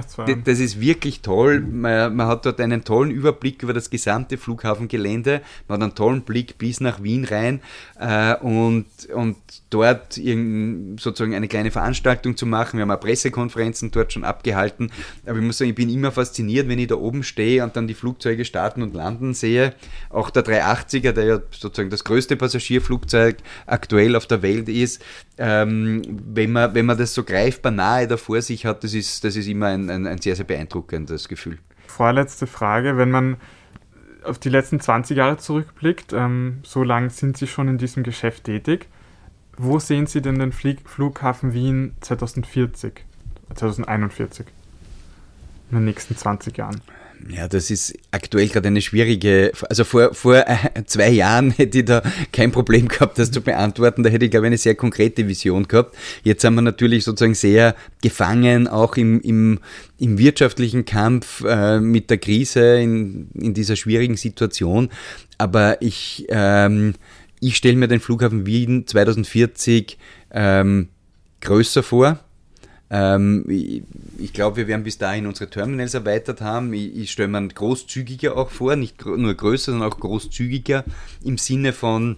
das 0.45 0.60
ist 0.60 0.80
wirklich 0.80 1.21
toll. 1.21 1.60
Man, 1.60 2.15
man, 2.15 2.27
hat 2.27 2.45
dort 2.45 2.62
einen 2.62 2.84
tollen 2.84 3.12
Überblick 3.12 3.63
über 3.63 3.73
das 3.73 3.89
gesamte 3.89 4.38
Flughafengelände. 4.38 5.41
Man 5.67 5.80
hat 5.80 5.84
einen 5.84 5.95
tollen 5.95 6.21
Blick 6.21 6.58
bis 6.58 6.80
nach 6.80 7.01
Wien 7.04 7.25
rein 7.25 7.62
äh, 7.99 8.36
und, 8.36 8.86
und 9.13 9.38
dort 9.69 10.13
sozusagen 10.13 11.36
eine 11.36 11.47
kleine 11.47 11.71
Veranstaltung 11.71 12.38
zu 12.38 12.45
machen. 12.45 12.77
Wir 12.77 12.84
haben 12.84 12.91
auch 12.91 12.99
Pressekonferenzen 12.99 13.91
dort 13.91 14.13
schon 14.13 14.23
abgehalten. 14.23 14.91
Aber 15.25 15.39
ich 15.39 15.43
muss 15.43 15.58
sagen, 15.58 15.69
ich 15.69 15.75
bin 15.75 15.89
immer 15.89 16.12
fasziniert, 16.12 16.67
wenn 16.67 16.80
ich 16.80 16.88
da 16.88 16.95
oben 16.95 17.23
stehe 17.23 17.63
und 17.63 17.75
dann 17.75 17.88
die 17.88 17.93
Flugzeuge 17.93 18.45
starten 18.45 18.84
und 18.84 18.93
landen 18.93 19.34
sehe. 19.34 19.73
Auch 20.10 20.30
der 20.30 20.43
380er, 20.43 21.12
der 21.13 21.25
ja 21.25 21.39
sozusagen 21.51 21.89
das 21.89 22.04
größte 22.04 22.36
Passagierflugzeug 22.36 23.38
aktuell 23.65 24.15
auf 24.15 24.27
der 24.27 24.41
Welt 24.41 24.69
ist, 24.69 25.01
ähm, 25.43 26.04
wenn, 26.08 26.51
man, 26.51 26.75
wenn 26.75 26.86
man 26.86 26.99
das 26.99 27.15
so 27.15 27.23
greifbar 27.23 27.71
nahe 27.71 28.08
da 28.08 28.15
vor 28.15 28.39
sich 28.43 28.67
hat, 28.67 28.84
das 28.84 28.93
ist, 28.93 29.23
das 29.23 29.36
ist 29.36 29.47
immer 29.47 29.67
ein, 29.67 29.89
ein, 29.89 30.06
ein 30.06 30.19
sehr, 30.19 30.36
sehr 30.36 30.45
beeindruckendes 30.45 31.27
Gefühl. 31.27 31.58
Vorletzte 31.88 32.45
Frage, 32.45 32.95
wenn 32.97 33.10
man 33.10 33.38
auf 34.23 34.38
die 34.38 34.49
letzten 34.49 34.80
20 34.80 35.17
Jahre 35.17 35.38
zurückblickt, 35.38 36.13
ähm, 36.13 36.60
so 36.62 36.84
lange 36.84 37.10
sind 37.10 37.38
Sie 37.38 37.47
schon 37.47 37.67
in 37.67 37.80
diesem 37.80 38.04
Geschäft 38.04 38.43
tätig. 38.43 38.88
Wo 39.58 39.80
sehen 39.80 40.06
Sie 40.06 40.21
denn 40.21 40.38
den 40.38 40.51
Flieg 40.51 40.88
Flughafen 40.88 41.54
Wien 41.56 41.95
2040, 42.01 43.04
2041, 43.56 44.45
in 45.71 45.77
den 45.77 45.86
nächsten 45.86 46.15
20 46.15 46.56
Jahren? 46.56 46.82
Ja, 47.29 47.47
das 47.47 47.69
ist 47.69 47.93
aktuell 48.12 48.47
gerade 48.47 48.67
eine 48.67 48.81
schwierige, 48.81 49.51
also 49.69 49.84
vor, 49.84 50.13
vor 50.13 50.36
äh, 50.36 50.84
zwei 50.86 51.10
Jahren 51.10 51.51
hätte 51.57 51.79
ich 51.79 51.86
da 51.86 52.01
kein 52.31 52.51
Problem 52.51 52.88
gehabt, 52.88 53.19
das 53.19 53.31
zu 53.31 53.41
beantworten. 53.41 54.03
Da 54.03 54.10
hätte 54.10 54.25
ich, 54.25 54.31
glaube 54.31 54.47
ich, 54.47 54.49
eine 54.49 54.57
sehr 54.57 54.75
konkrete 54.75 55.27
Vision 55.27 55.67
gehabt. 55.67 55.95
Jetzt 56.23 56.43
haben 56.43 56.55
wir 56.55 56.62
natürlich 56.62 57.03
sozusagen 57.03 57.36
sehr 57.36 57.75
gefangen, 58.01 58.67
auch 58.67 58.97
im, 58.97 59.21
im, 59.21 59.60
im 59.97 60.17
wirtschaftlichen 60.17 60.86
Kampf 60.86 61.43
äh, 61.45 61.79
mit 61.79 62.10
der 62.10 62.17
Krise, 62.17 62.81
in, 62.81 63.29
in 63.34 63.53
dieser 63.53 63.75
schwierigen 63.75 64.17
Situation. 64.17 64.89
Aber 65.38 65.81
ich, 65.81 66.25
ähm, 66.29 66.95
ich 67.39 67.57
stelle 67.57 67.75
mir 67.75 67.88
den 67.88 67.99
Flughafen 67.99 68.45
Wien 68.45 68.88
2040 68.88 69.97
ähm, 70.31 70.89
größer 71.41 71.84
vor 71.84 72.19
ähm, 72.91 73.45
ich, 73.47 73.84
ich 74.17 74.34
glaube, 74.34 74.58
wir 74.58 74.67
werden 74.67 74.84
bis 74.84 74.97
dahin 74.97 75.25
unsere 75.25 75.49
Terminals 75.49 75.93
erweitert 75.93 76.41
haben. 76.41 76.73
Ich, 76.73 76.95
ich 76.95 77.12
stelle 77.12 77.30
mir 77.30 77.47
großzügiger 77.47 78.36
auch 78.36 78.51
vor, 78.51 78.75
nicht 78.75 79.06
nur 79.06 79.34
größer, 79.34 79.71
sondern 79.71 79.89
auch 79.89 79.99
großzügiger 79.99 80.84
im 81.23 81.38
Sinne 81.38 81.71
von 81.71 82.17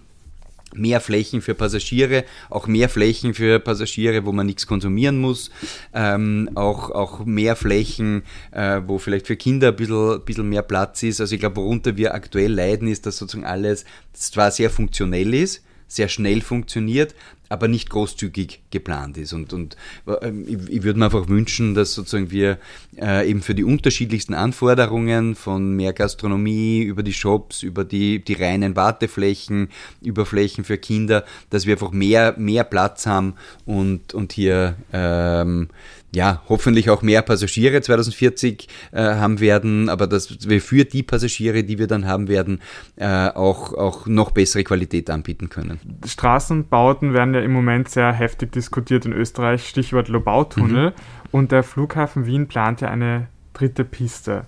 mehr 0.74 1.00
Flächen 1.00 1.40
für 1.40 1.54
Passagiere, 1.54 2.24
auch 2.50 2.66
mehr 2.66 2.88
Flächen 2.88 3.34
für 3.34 3.60
Passagiere, 3.60 4.26
wo 4.26 4.32
man 4.32 4.46
nichts 4.46 4.66
konsumieren 4.66 5.20
muss, 5.20 5.52
ähm, 5.94 6.50
auch, 6.56 6.90
auch 6.90 7.24
mehr 7.24 7.54
Flächen, 7.54 8.24
äh, 8.50 8.80
wo 8.84 8.98
vielleicht 8.98 9.28
für 9.28 9.36
Kinder 9.36 9.68
ein 9.68 9.76
bisschen, 9.76 10.14
ein 10.14 10.24
bisschen 10.24 10.48
mehr 10.48 10.62
Platz 10.62 11.04
ist. 11.04 11.20
Also 11.20 11.36
ich 11.36 11.40
glaube, 11.40 11.56
worunter 11.56 11.96
wir 11.96 12.14
aktuell 12.14 12.52
leiden, 12.52 12.88
ist, 12.88 13.06
dass 13.06 13.18
sozusagen 13.18 13.46
alles 13.46 13.84
zwar 14.12 14.50
sehr 14.50 14.70
funktionell 14.70 15.34
ist, 15.34 15.62
sehr 15.94 16.08
schnell 16.08 16.40
funktioniert, 16.40 17.14
aber 17.48 17.68
nicht 17.68 17.90
großzügig 17.90 18.62
geplant 18.70 19.16
ist. 19.16 19.32
Und, 19.32 19.52
und 19.52 19.76
ähm, 20.22 20.44
ich, 20.68 20.82
würde 20.82 20.98
mir 20.98 21.04
einfach 21.06 21.28
wünschen, 21.28 21.74
dass 21.74 21.94
sozusagen 21.94 22.30
wir 22.30 22.58
äh, 23.00 23.28
eben 23.28 23.42
für 23.42 23.54
die 23.54 23.64
unterschiedlichsten 23.64 24.34
Anforderungen 24.34 25.34
von 25.34 25.76
mehr 25.76 25.92
Gastronomie 25.92 26.82
über 26.82 27.02
die 27.02 27.12
Shops, 27.12 27.62
über 27.62 27.84
die, 27.84 28.24
die 28.24 28.32
reinen 28.34 28.76
Warteflächen, 28.76 29.68
über 30.02 30.26
Flächen 30.26 30.64
für 30.64 30.78
Kinder, 30.78 31.24
dass 31.50 31.66
wir 31.66 31.74
einfach 31.74 31.92
mehr, 31.92 32.34
mehr 32.38 32.64
Platz 32.64 33.06
haben 33.06 33.34
und, 33.66 34.14
und 34.14 34.32
hier 34.32 34.76
ähm, 34.92 35.68
ja, 36.14 36.42
hoffentlich 36.48 36.90
auch 36.90 37.02
mehr 37.02 37.22
Passagiere 37.22 37.80
2040 37.80 38.68
äh, 38.92 39.02
haben 39.02 39.40
werden, 39.40 39.88
aber 39.88 40.06
dass 40.06 40.48
wir 40.48 40.60
für 40.60 40.84
die 40.84 41.02
Passagiere, 41.02 41.64
die 41.64 41.78
wir 41.78 41.86
dann 41.86 42.06
haben 42.06 42.28
werden, 42.28 42.60
äh, 42.96 43.28
auch, 43.28 43.72
auch 43.74 44.06
noch 44.06 44.30
bessere 44.30 44.64
Qualität 44.64 45.10
anbieten 45.10 45.48
können. 45.48 45.80
Straßenbauten 46.06 47.12
werden 47.12 47.34
ja 47.34 47.40
im 47.40 47.52
Moment 47.52 47.88
sehr 47.88 48.12
heftig 48.12 48.52
diskutiert 48.52 49.06
in 49.06 49.12
Österreich, 49.12 49.68
Stichwort 49.68 50.08
Lobautunnel. 50.08 50.90
Mhm. 50.90 50.94
Und 51.32 51.52
der 51.52 51.62
Flughafen 51.64 52.26
Wien 52.26 52.46
plant 52.46 52.80
ja 52.80 52.90
eine 52.90 53.26
dritte 53.54 53.84
Piste. 53.84 54.46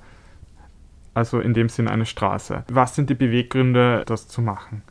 Also 1.15 1.41
in 1.41 1.55
dem 1.55 1.69
Sinn 1.69 1.89
eine 1.89 2.07
Straße. 2.07 2.65
Was 2.71 2.95
sind 2.95 3.11
die 3.11 3.15
Beweggründe, 3.15 4.05
das 4.07 4.29
zu 4.29 4.43
machen? 4.43 4.83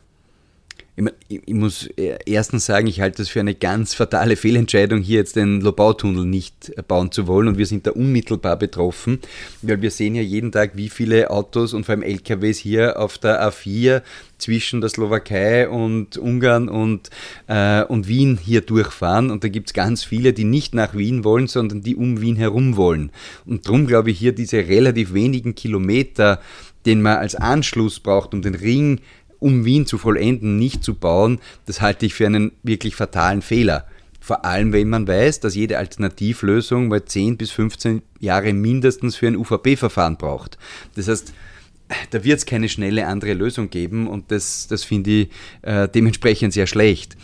Ich, 1.28 1.42
ich, 1.46 1.54
muss 1.54 1.88
erstens 2.24 2.64
sagen, 2.64 2.86
ich 2.86 3.02
halte 3.02 3.18
das 3.18 3.28
für 3.28 3.40
eine 3.40 3.54
ganz 3.54 3.92
fatale 3.92 4.34
Fehlentscheidung, 4.36 5.02
hier 5.02 5.18
jetzt 5.18 5.36
den 5.36 5.60
Lobautunnel 5.60 6.24
nicht 6.24 6.72
bauen 6.88 7.12
zu 7.12 7.26
wollen. 7.26 7.48
Und 7.48 7.58
wir 7.58 7.66
sind 7.66 7.86
da 7.86 7.90
unmittelbar 7.90 8.56
betroffen, 8.56 9.20
weil 9.60 9.82
wir 9.82 9.90
sehen 9.90 10.14
ja 10.14 10.22
jeden 10.22 10.52
Tag, 10.52 10.72
wie 10.74 10.88
viele 10.88 11.30
Autos 11.30 11.74
und 11.74 11.84
vor 11.84 11.94
allem 11.94 12.02
LKWs 12.02 12.58
hier 12.58 12.98
auf 12.98 13.18
der 13.18 13.46
A4 13.46 14.02
zwischen 14.38 14.80
der 14.80 14.88
Slowakei 14.88 15.68
und 15.68 16.16
Ungarn 16.16 16.68
und, 16.68 17.10
äh, 17.46 17.82
und 17.84 18.08
Wien 18.08 18.38
hier 18.42 18.62
durchfahren. 18.62 19.30
Und 19.30 19.44
da 19.44 19.48
gibt 19.48 19.68
es 19.68 19.74
ganz 19.74 20.02
viele, 20.02 20.32
die 20.32 20.44
nicht 20.44 20.74
nach 20.74 20.94
Wien 20.94 21.24
wollen, 21.24 21.46
sondern 21.46 21.82
die 21.82 21.96
um 21.96 22.22
Wien 22.22 22.36
herum 22.36 22.76
wollen. 22.76 23.10
Und 23.44 23.66
darum 23.66 23.86
glaube 23.86 24.10
ich 24.10 24.18
hier 24.18 24.32
diese 24.32 24.58
relativ 24.58 25.12
wenigen 25.12 25.54
Kilometer, 25.54 26.40
den 26.86 27.02
man 27.02 27.18
als 27.18 27.34
Anschluss 27.34 28.00
braucht, 28.00 28.32
um 28.32 28.40
den 28.40 28.54
Ring 28.54 29.00
um 29.46 29.64
Wien 29.64 29.86
zu 29.86 29.96
vollenden, 29.96 30.58
nicht 30.58 30.82
zu 30.82 30.94
bauen, 30.94 31.38
das 31.66 31.80
halte 31.80 32.04
ich 32.04 32.14
für 32.14 32.26
einen 32.26 32.50
wirklich 32.64 32.96
fatalen 32.96 33.42
Fehler. 33.42 33.86
Vor 34.20 34.44
allem, 34.44 34.72
wenn 34.72 34.88
man 34.88 35.06
weiß, 35.06 35.38
dass 35.38 35.54
jede 35.54 35.78
Alternativlösung 35.78 36.88
mal 36.88 37.04
10 37.04 37.36
bis 37.36 37.52
15 37.52 38.02
Jahre 38.18 38.52
mindestens 38.52 39.14
für 39.14 39.28
ein 39.28 39.36
UVP-Verfahren 39.36 40.16
braucht. 40.16 40.58
Das 40.96 41.06
heißt, 41.06 41.32
da 42.10 42.24
wird 42.24 42.38
es 42.38 42.44
keine 42.44 42.68
schnelle 42.68 43.06
andere 43.06 43.34
Lösung 43.34 43.70
geben 43.70 44.08
und 44.08 44.32
das, 44.32 44.66
das 44.66 44.82
finde 44.82 45.10
ich 45.10 45.28
äh, 45.62 45.88
dementsprechend 45.88 46.52
sehr 46.52 46.66
schlecht. 46.66 47.16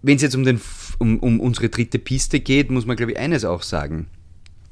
Wenn 0.00 0.16
es 0.16 0.22
jetzt 0.22 0.34
um, 0.34 0.44
den, 0.44 0.62
um, 0.98 1.18
um 1.18 1.40
unsere 1.40 1.68
dritte 1.68 1.98
Piste 1.98 2.40
geht, 2.40 2.70
muss 2.70 2.86
man, 2.86 2.96
glaube 2.96 3.12
ich, 3.12 3.18
eines 3.18 3.44
auch 3.44 3.62
sagen. 3.62 4.06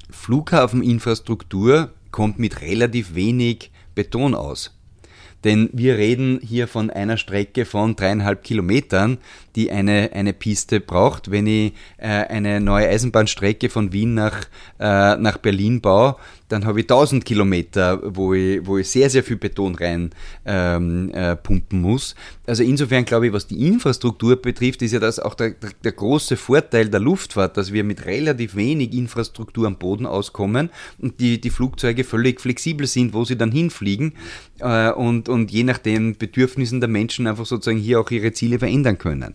Flughafeninfrastruktur 0.09 1.92
kommt 2.12 2.38
mit 2.38 2.62
relativ 2.62 3.14
wenig 3.14 3.73
Beton 3.95 4.35
aus. 4.35 4.75
Denn 5.44 5.68
wir 5.72 5.96
reden 5.96 6.40
hier 6.42 6.66
von 6.66 6.90
einer 6.90 7.16
Strecke 7.16 7.64
von 7.64 7.94
dreieinhalb 7.96 8.42
Kilometern, 8.42 9.18
die 9.57 9.71
eine, 9.71 10.11
eine 10.12 10.33
Piste 10.33 10.81
braucht. 10.81 11.31
Wenn 11.31 11.47
ich 11.47 11.73
äh, 11.97 12.07
eine 12.07 12.61
neue 12.61 12.88
Eisenbahnstrecke 12.88 13.71
von 13.71 13.92
Wien 13.92 14.14
nach, 14.14 14.45
äh, 14.79 15.16
nach 15.16 15.38
Berlin 15.38 15.81
baue, 15.81 16.16
dann 16.49 16.64
habe 16.64 16.81
ich 16.81 16.85
1000 16.85 17.25
Kilometer, 17.25 18.01
wo 18.05 18.35
ich, 18.35 18.64
wo 18.64 18.79
ich 18.79 18.88
sehr, 18.88 19.11
sehr 19.11 19.25
viel 19.25 19.37
Beton 19.37 19.75
rein 19.75 20.11
ähm, 20.45 21.11
äh, 21.12 21.35
pumpen 21.35 21.81
muss. 21.81 22.14
Also 22.47 22.62
insofern 22.62 23.05
glaube 23.05 23.27
ich, 23.27 23.33
was 23.33 23.49
die 23.49 23.66
Infrastruktur 23.66 24.37
betrifft, 24.37 24.83
ist 24.83 24.92
ja 24.92 25.01
das 25.01 25.19
auch 25.19 25.35
der, 25.35 25.51
der, 25.51 25.71
der, 25.83 25.92
große 25.92 26.37
Vorteil 26.37 26.88
der 26.88 27.01
Luftfahrt, 27.01 27.57
dass 27.57 27.73
wir 27.73 27.83
mit 27.83 28.07
relativ 28.07 28.55
wenig 28.55 28.92
Infrastruktur 28.92 29.66
am 29.66 29.77
Boden 29.77 30.07
auskommen 30.07 30.71
und 30.99 31.19
die, 31.19 31.40
die 31.40 31.51
Flugzeuge 31.51 32.05
völlig 32.05 32.40
flexibel 32.40 32.87
sind, 32.87 33.12
wo 33.12 33.25
sie 33.25 33.37
dann 33.37 33.51
hinfliegen 33.51 34.12
äh, 34.61 34.90
und, 34.90 35.29
und 35.29 35.51
je 35.51 35.64
nach 35.64 35.79
den 35.79 36.16
Bedürfnissen 36.16 36.81
der 36.81 36.88
Menschen 36.88 37.27
einfach 37.27 37.47
sozusagen 37.47 37.79
hier 37.79 38.01
auch 38.01 38.11
ihre 38.12 38.33
Ziele 38.33 38.61
verändern 38.61 38.99
können. 38.99 39.35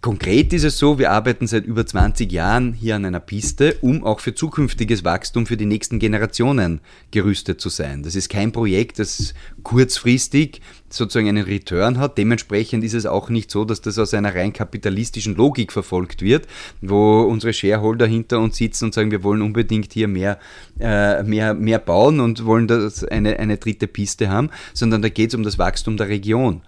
Konkret 0.00 0.52
ist 0.52 0.62
es 0.62 0.78
so, 0.78 1.00
wir 1.00 1.10
arbeiten 1.10 1.48
seit 1.48 1.66
über 1.66 1.84
20 1.84 2.30
Jahren 2.30 2.72
hier 2.72 2.94
an 2.94 3.04
einer 3.04 3.18
Piste, 3.18 3.78
um 3.80 4.04
auch 4.04 4.20
für 4.20 4.32
zukünftiges 4.32 5.04
Wachstum 5.04 5.44
für 5.44 5.56
die 5.56 5.66
nächsten 5.66 5.98
Generationen 5.98 6.80
gerüstet 7.10 7.60
zu 7.60 7.68
sein. 7.68 8.04
Das 8.04 8.14
ist 8.14 8.28
kein 8.28 8.52
Projekt, 8.52 9.00
das 9.00 9.34
kurzfristig 9.64 10.60
sozusagen 10.88 11.28
einen 11.28 11.44
Return 11.44 11.98
hat. 11.98 12.16
Dementsprechend 12.16 12.84
ist 12.84 12.94
es 12.94 13.06
auch 13.06 13.28
nicht 13.28 13.50
so, 13.50 13.64
dass 13.64 13.80
das 13.80 13.98
aus 13.98 14.14
einer 14.14 14.34
rein 14.34 14.52
kapitalistischen 14.52 15.34
Logik 15.34 15.72
verfolgt 15.72 16.22
wird, 16.22 16.46
wo 16.80 17.22
unsere 17.22 17.52
Shareholder 17.52 18.06
hinter 18.06 18.38
uns 18.38 18.56
sitzen 18.56 18.86
und 18.86 18.94
sagen, 18.94 19.10
wir 19.10 19.24
wollen 19.24 19.42
unbedingt 19.42 19.92
hier 19.92 20.06
mehr, 20.06 20.38
äh, 20.78 21.24
mehr, 21.24 21.54
mehr 21.54 21.80
bauen 21.80 22.20
und 22.20 22.44
wollen 22.44 22.68
das 22.68 23.02
eine, 23.02 23.38
eine 23.40 23.56
dritte 23.56 23.88
Piste 23.88 24.30
haben, 24.30 24.50
sondern 24.74 25.02
da 25.02 25.08
geht 25.08 25.30
es 25.30 25.34
um 25.34 25.42
das 25.42 25.58
Wachstum 25.58 25.96
der 25.96 26.08
Region. 26.08 26.62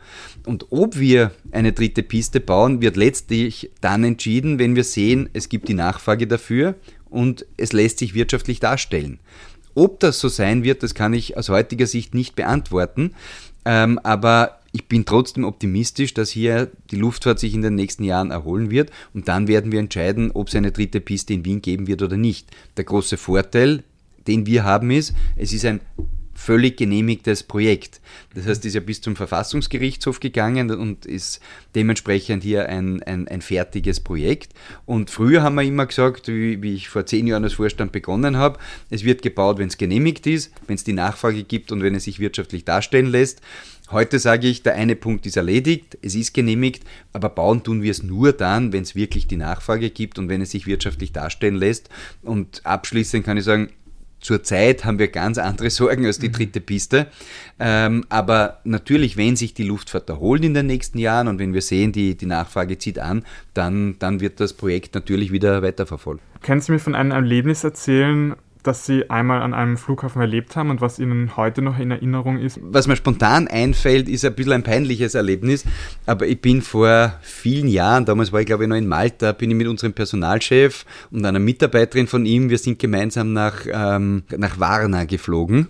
Und 0.46 0.66
ob 0.70 0.98
wir 0.98 1.32
eine 1.50 1.72
dritte 1.72 2.02
Piste 2.02 2.40
bauen, 2.40 2.80
wird 2.80 2.96
letztlich 2.96 3.70
dann 3.80 4.04
entschieden, 4.04 4.58
wenn 4.58 4.76
wir 4.76 4.84
sehen, 4.84 5.28
es 5.32 5.48
gibt 5.48 5.68
die 5.68 5.74
Nachfrage 5.74 6.26
dafür 6.26 6.74
und 7.08 7.46
es 7.56 7.72
lässt 7.72 7.98
sich 7.98 8.14
wirtschaftlich 8.14 8.60
darstellen. 8.60 9.18
Ob 9.74 10.00
das 10.00 10.18
so 10.18 10.28
sein 10.28 10.64
wird, 10.64 10.82
das 10.82 10.94
kann 10.94 11.12
ich 11.12 11.36
aus 11.36 11.48
heutiger 11.48 11.86
Sicht 11.86 12.14
nicht 12.14 12.34
beantworten. 12.36 13.14
Ähm, 13.64 13.98
aber 14.02 14.60
ich 14.72 14.86
bin 14.86 15.04
trotzdem 15.04 15.44
optimistisch, 15.44 16.14
dass 16.14 16.30
hier 16.30 16.70
die 16.90 16.96
Luftfahrt 16.96 17.38
sich 17.38 17.54
in 17.54 17.62
den 17.62 17.74
nächsten 17.74 18.04
Jahren 18.04 18.30
erholen 18.30 18.70
wird 18.70 18.90
und 19.14 19.28
dann 19.28 19.48
werden 19.48 19.72
wir 19.72 19.80
entscheiden, 19.80 20.30
ob 20.32 20.48
es 20.48 20.54
eine 20.54 20.72
dritte 20.72 21.00
Piste 21.00 21.34
in 21.34 21.44
Wien 21.44 21.60
geben 21.60 21.86
wird 21.86 22.02
oder 22.02 22.16
nicht. 22.16 22.48
Der 22.76 22.84
große 22.84 23.16
Vorteil, 23.16 23.82
den 24.26 24.46
wir 24.46 24.64
haben, 24.64 24.90
ist, 24.90 25.14
es 25.36 25.52
ist 25.52 25.64
ein 25.64 25.80
völlig 26.40 26.78
genehmigtes 26.78 27.42
Projekt. 27.42 28.00
Das 28.34 28.46
heißt, 28.46 28.64
ist 28.64 28.74
ja 28.74 28.80
bis 28.80 29.02
zum 29.02 29.14
Verfassungsgerichtshof 29.14 30.20
gegangen 30.20 30.70
und 30.70 31.04
ist 31.04 31.40
dementsprechend 31.74 32.42
hier 32.42 32.66
ein, 32.66 33.02
ein, 33.02 33.28
ein 33.28 33.42
fertiges 33.42 34.00
Projekt. 34.00 34.54
Und 34.86 35.10
früher 35.10 35.42
haben 35.42 35.56
wir 35.56 35.64
immer 35.64 35.84
gesagt, 35.84 36.28
wie, 36.28 36.62
wie 36.62 36.74
ich 36.74 36.88
vor 36.88 37.04
zehn 37.04 37.26
Jahren 37.26 37.44
als 37.44 37.52
Vorstand 37.52 37.92
begonnen 37.92 38.38
habe, 38.38 38.58
es 38.88 39.04
wird 39.04 39.20
gebaut, 39.20 39.58
wenn 39.58 39.68
es 39.68 39.76
genehmigt 39.76 40.26
ist, 40.26 40.50
wenn 40.66 40.76
es 40.76 40.84
die 40.84 40.94
Nachfrage 40.94 41.44
gibt 41.44 41.72
und 41.72 41.82
wenn 41.82 41.94
es 41.94 42.04
sich 42.04 42.20
wirtschaftlich 42.20 42.64
darstellen 42.64 43.06
lässt. 43.06 43.42
Heute 43.90 44.20
sage 44.20 44.46
ich, 44.46 44.62
der 44.62 44.76
eine 44.76 44.94
Punkt 44.94 45.26
ist 45.26 45.36
erledigt, 45.36 45.98
es 46.00 46.14
ist 46.14 46.32
genehmigt, 46.32 46.84
aber 47.12 47.28
bauen 47.28 47.64
tun 47.64 47.82
wir 47.82 47.90
es 47.90 48.04
nur 48.04 48.32
dann, 48.32 48.72
wenn 48.72 48.84
es 48.84 48.94
wirklich 48.94 49.26
die 49.26 49.36
Nachfrage 49.36 49.90
gibt 49.90 50.18
und 50.18 50.28
wenn 50.28 50.40
es 50.40 50.52
sich 50.52 50.66
wirtschaftlich 50.66 51.12
darstellen 51.12 51.56
lässt. 51.56 51.90
Und 52.22 52.64
abschließend 52.64 53.26
kann 53.26 53.36
ich 53.36 53.44
sagen, 53.44 53.68
Zurzeit 54.20 54.84
haben 54.84 54.98
wir 54.98 55.08
ganz 55.08 55.38
andere 55.38 55.70
Sorgen 55.70 56.06
als 56.06 56.18
die 56.18 56.28
mhm. 56.28 56.32
dritte 56.32 56.60
Piste. 56.60 57.06
Ähm, 57.58 58.04
aber 58.08 58.60
natürlich, 58.64 59.16
wenn 59.16 59.36
sich 59.36 59.54
die 59.54 59.64
Luftfahrt 59.64 60.08
erholt 60.08 60.44
in 60.44 60.54
den 60.54 60.66
nächsten 60.66 60.98
Jahren 60.98 61.28
und 61.28 61.38
wenn 61.38 61.54
wir 61.54 61.62
sehen, 61.62 61.92
die, 61.92 62.16
die 62.16 62.26
Nachfrage 62.26 62.78
zieht 62.78 62.98
an, 62.98 63.24
dann, 63.54 63.96
dann 63.98 64.20
wird 64.20 64.40
das 64.40 64.52
Projekt 64.52 64.94
natürlich 64.94 65.32
wieder 65.32 65.62
weiterverfolgt. 65.62 66.22
Können 66.42 66.60
Sie 66.60 66.72
mir 66.72 66.78
von 66.78 66.94
einem 66.94 67.10
Erlebnis 67.10 67.64
erzählen, 67.64 68.34
das 68.62 68.86
Sie 68.86 69.08
einmal 69.10 69.42
an 69.42 69.54
einem 69.54 69.76
Flughafen 69.76 70.20
erlebt 70.20 70.56
haben 70.56 70.70
und 70.70 70.80
was 70.80 70.98
Ihnen 70.98 71.36
heute 71.36 71.62
noch 71.62 71.78
in 71.78 71.90
Erinnerung 71.90 72.38
ist? 72.38 72.58
Was 72.62 72.86
mir 72.86 72.96
spontan 72.96 73.48
einfällt, 73.48 74.08
ist 74.08 74.24
ein 74.24 74.34
bisschen 74.34 74.52
ein 74.52 74.62
peinliches 74.62 75.14
Erlebnis, 75.14 75.64
aber 76.06 76.26
ich 76.26 76.40
bin 76.40 76.62
vor 76.62 77.14
vielen 77.22 77.68
Jahren, 77.68 78.04
damals 78.04 78.32
war 78.32 78.40
ich 78.40 78.46
glaube 78.46 78.64
ich 78.64 78.68
noch 78.68 78.76
in 78.76 78.86
Malta, 78.86 79.32
bin 79.32 79.50
ich 79.50 79.56
mit 79.56 79.66
unserem 79.66 79.92
Personalchef 79.92 80.84
und 81.10 81.24
einer 81.24 81.38
Mitarbeiterin 81.38 82.06
von 82.06 82.26
ihm, 82.26 82.50
wir 82.50 82.58
sind 82.58 82.78
gemeinsam 82.78 83.32
nach, 83.32 83.66
ähm, 83.72 84.22
nach 84.36 84.58
Varna 84.58 85.04
geflogen. 85.04 85.68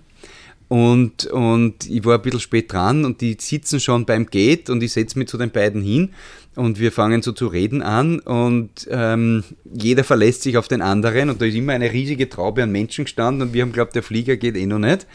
Und, 0.68 1.26
und 1.26 1.90
ich 1.90 2.04
war 2.04 2.14
ein 2.14 2.22
bisschen 2.22 2.38
spät 2.38 2.72
dran 2.72 3.04
und 3.04 3.20
die 3.20 3.36
sitzen 3.40 3.80
schon 3.80 4.06
beim 4.06 4.26
Gate 4.26 4.70
und 4.70 4.80
ich 4.84 4.92
setze 4.92 5.18
mich 5.18 5.26
zu 5.26 5.36
den 5.36 5.50
beiden 5.50 5.82
hin 5.82 6.10
und 6.56 6.80
wir 6.80 6.90
fangen 6.90 7.22
so 7.22 7.30
zu 7.30 7.46
reden 7.46 7.80
an 7.80 8.18
und 8.18 8.88
ähm, 8.90 9.44
jeder 9.72 10.02
verlässt 10.02 10.42
sich 10.42 10.58
auf 10.58 10.66
den 10.66 10.82
anderen 10.82 11.30
und 11.30 11.40
da 11.40 11.46
ist 11.46 11.54
immer 11.54 11.74
eine 11.74 11.92
riesige 11.92 12.28
Traube 12.28 12.64
an 12.64 12.72
Menschen 12.72 13.04
gestanden 13.04 13.42
und 13.42 13.54
wir 13.54 13.62
haben 13.62 13.70
glaubt, 13.72 13.94
der 13.94 14.02
Flieger 14.02 14.36
geht 14.36 14.56
eh 14.56 14.66
noch 14.66 14.80
nicht. 14.80 15.06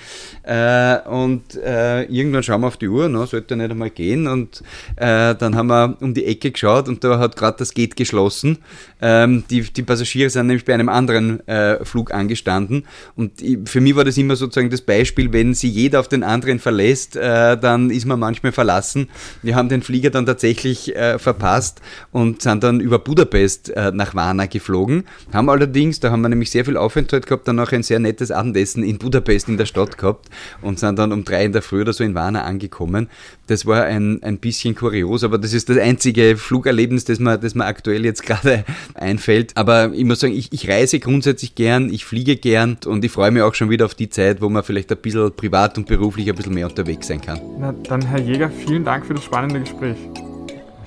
Äh, 0.43 1.00
und 1.10 1.56
äh, 1.56 2.04
irgendwann 2.04 2.41
schauen 2.41 2.62
wir 2.62 2.67
auf 2.67 2.78
die 2.78 2.88
Uhr, 2.88 3.10
no, 3.10 3.26
sollte 3.26 3.58
nicht 3.58 3.69
einmal 3.69 3.89
gehen 3.89 4.28
und 4.28 4.63
äh, 4.95 5.36
dann 5.36 5.56
haben 5.56 5.67
wir 5.67 5.98
um 6.00 6.13
die 6.13 6.26
Ecke 6.26 6.52
geschaut 6.52 6.88
und 6.88 7.04
da 7.04 7.19
hat 7.19 7.36
gerade 7.36 7.58
das 7.60 7.74
Gate 7.74 7.98
geschlossen. 7.98 8.60
Ähm, 9.02 9.43
die, 9.50 9.62
die 9.62 9.84
Passagiere 9.84 10.30
sind 10.30 10.48
nämlich 10.48 10.63
bei 10.63 10.74
einem 10.74 10.88
anderen 10.88 11.45
äh, 11.50 11.84
Flug 11.84 12.13
angestanden 12.13 12.86
und 13.15 13.43
für 13.65 13.82
mich 13.82 13.95
war 13.98 14.06
das 14.06 14.17
immer 14.17 14.38
sozusagen 14.38 14.69
das 14.69 14.82
Beispiel, 14.82 15.34
wenn 15.34 15.54
sie 15.54 15.67
jeder 15.67 16.00
auf 16.00 16.08
den 16.08 16.24
anderen 16.24 16.60
verlässt, 16.60 17.17
äh, 17.17 17.58
dann 17.58 17.89
ist 17.89 18.06
man 18.06 18.19
manchmal 18.19 18.54
verlassen. 18.54 19.10
Wir 19.43 19.56
haben 19.56 19.67
den 19.67 19.82
Flieger 19.82 20.12
dann 20.12 20.26
tatsächlich 20.26 20.95
äh, 20.95 21.19
verpasst 21.26 21.82
und 22.12 22.42
sind 22.42 22.64
dann 22.64 22.80
über 22.80 23.00
Budapest 23.00 23.70
äh, 23.72 23.92
nach 23.94 24.16
Varna 24.16 24.46
geflogen. 24.46 25.04
Haben 25.34 25.50
allerdings, 25.50 26.00
da 26.00 26.12
haben 26.12 26.22
wir 26.22 26.30
nämlich 26.30 26.52
sehr 26.52 26.64
viel 26.64 26.78
Aufenthalt 26.78 27.26
gehabt, 27.26 27.48
dann 27.48 27.58
noch 27.58 27.74
ein 27.74 27.84
sehr 27.84 28.00
nettes 28.00 28.32
Abendessen 28.32 28.84
in 28.84 28.98
Budapest 28.98 29.50
in 29.50 29.58
der 29.58 29.66
Stadt 29.66 29.98
gehabt 29.98 30.30
und 30.62 30.80
sind 30.80 30.98
dann 30.98 31.12
um 31.12 31.26
drei 31.26 31.44
in 31.44 31.52
der 31.52 31.62
Früh 31.62 31.82
oder 31.82 31.92
so 31.92 32.04
in 32.04 32.16
Varna 32.16 32.44
angekommen. 32.44 33.10
Das 33.48 33.66
war 33.66 33.84
ein, 33.84 34.24
ein 34.24 34.38
bisschen 34.38 34.76
kurios, 34.76 35.24
aber 35.24 35.38
das 35.38 35.54
ist 35.54 35.68
das 35.70 35.78
einzige 35.78 36.38
Flugerlebnis, 36.38 37.04
das 37.06 37.20
mir, 37.20 37.38
das 37.38 37.56
mir 37.56 37.66
aktuell 37.66 38.06
jetzt 38.06 38.24
gerade 38.24 38.64
einfällt. 38.94 39.52
Aber 39.56 39.92
ich 39.94 40.06
muss 40.06 40.20
sagen, 40.20 40.34
ich, 40.34 40.54
ich 40.54 40.70
reise 40.70 41.00
grundsätzlich 41.00 41.56
gern, 41.56 41.92
ich 41.92 42.06
fliege 42.06 42.38
gern 42.38 42.78
und 42.86 43.04
ich 43.04 43.12
freue 43.12 43.32
mich 43.32 43.42
auch 43.42 43.56
schon 43.56 43.70
wieder 43.70 43.86
auf 43.86 43.96
die 43.96 44.10
Zeit, 44.10 44.42
wo 44.42 44.50
man 44.50 44.64
vielleicht 44.64 44.92
ein 44.92 44.98
bisschen 44.98 45.36
privat 45.36 45.78
und 45.78 45.88
beruflich 45.88 46.30
ein 46.30 46.36
bisschen 46.36 46.54
mehr 46.54 46.68
unterwegs 46.68 47.08
sein 47.08 47.20
kann. 47.20 47.40
Na, 47.60 47.74
dann 47.74 48.02
Herr 48.06 48.20
Jäger, 48.20 48.50
vielen 48.50 48.86
Dank 48.86 49.06
für 49.06 49.16
das 49.16 49.24
spannende 49.24 49.60
Gespräch. 49.60 49.98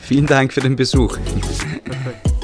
Vielen 0.09 0.25
Dank 0.25 0.55
für 0.55 0.63
den 0.63 0.75
Besuch. 0.75 1.19
Perfekt. 1.85 2.38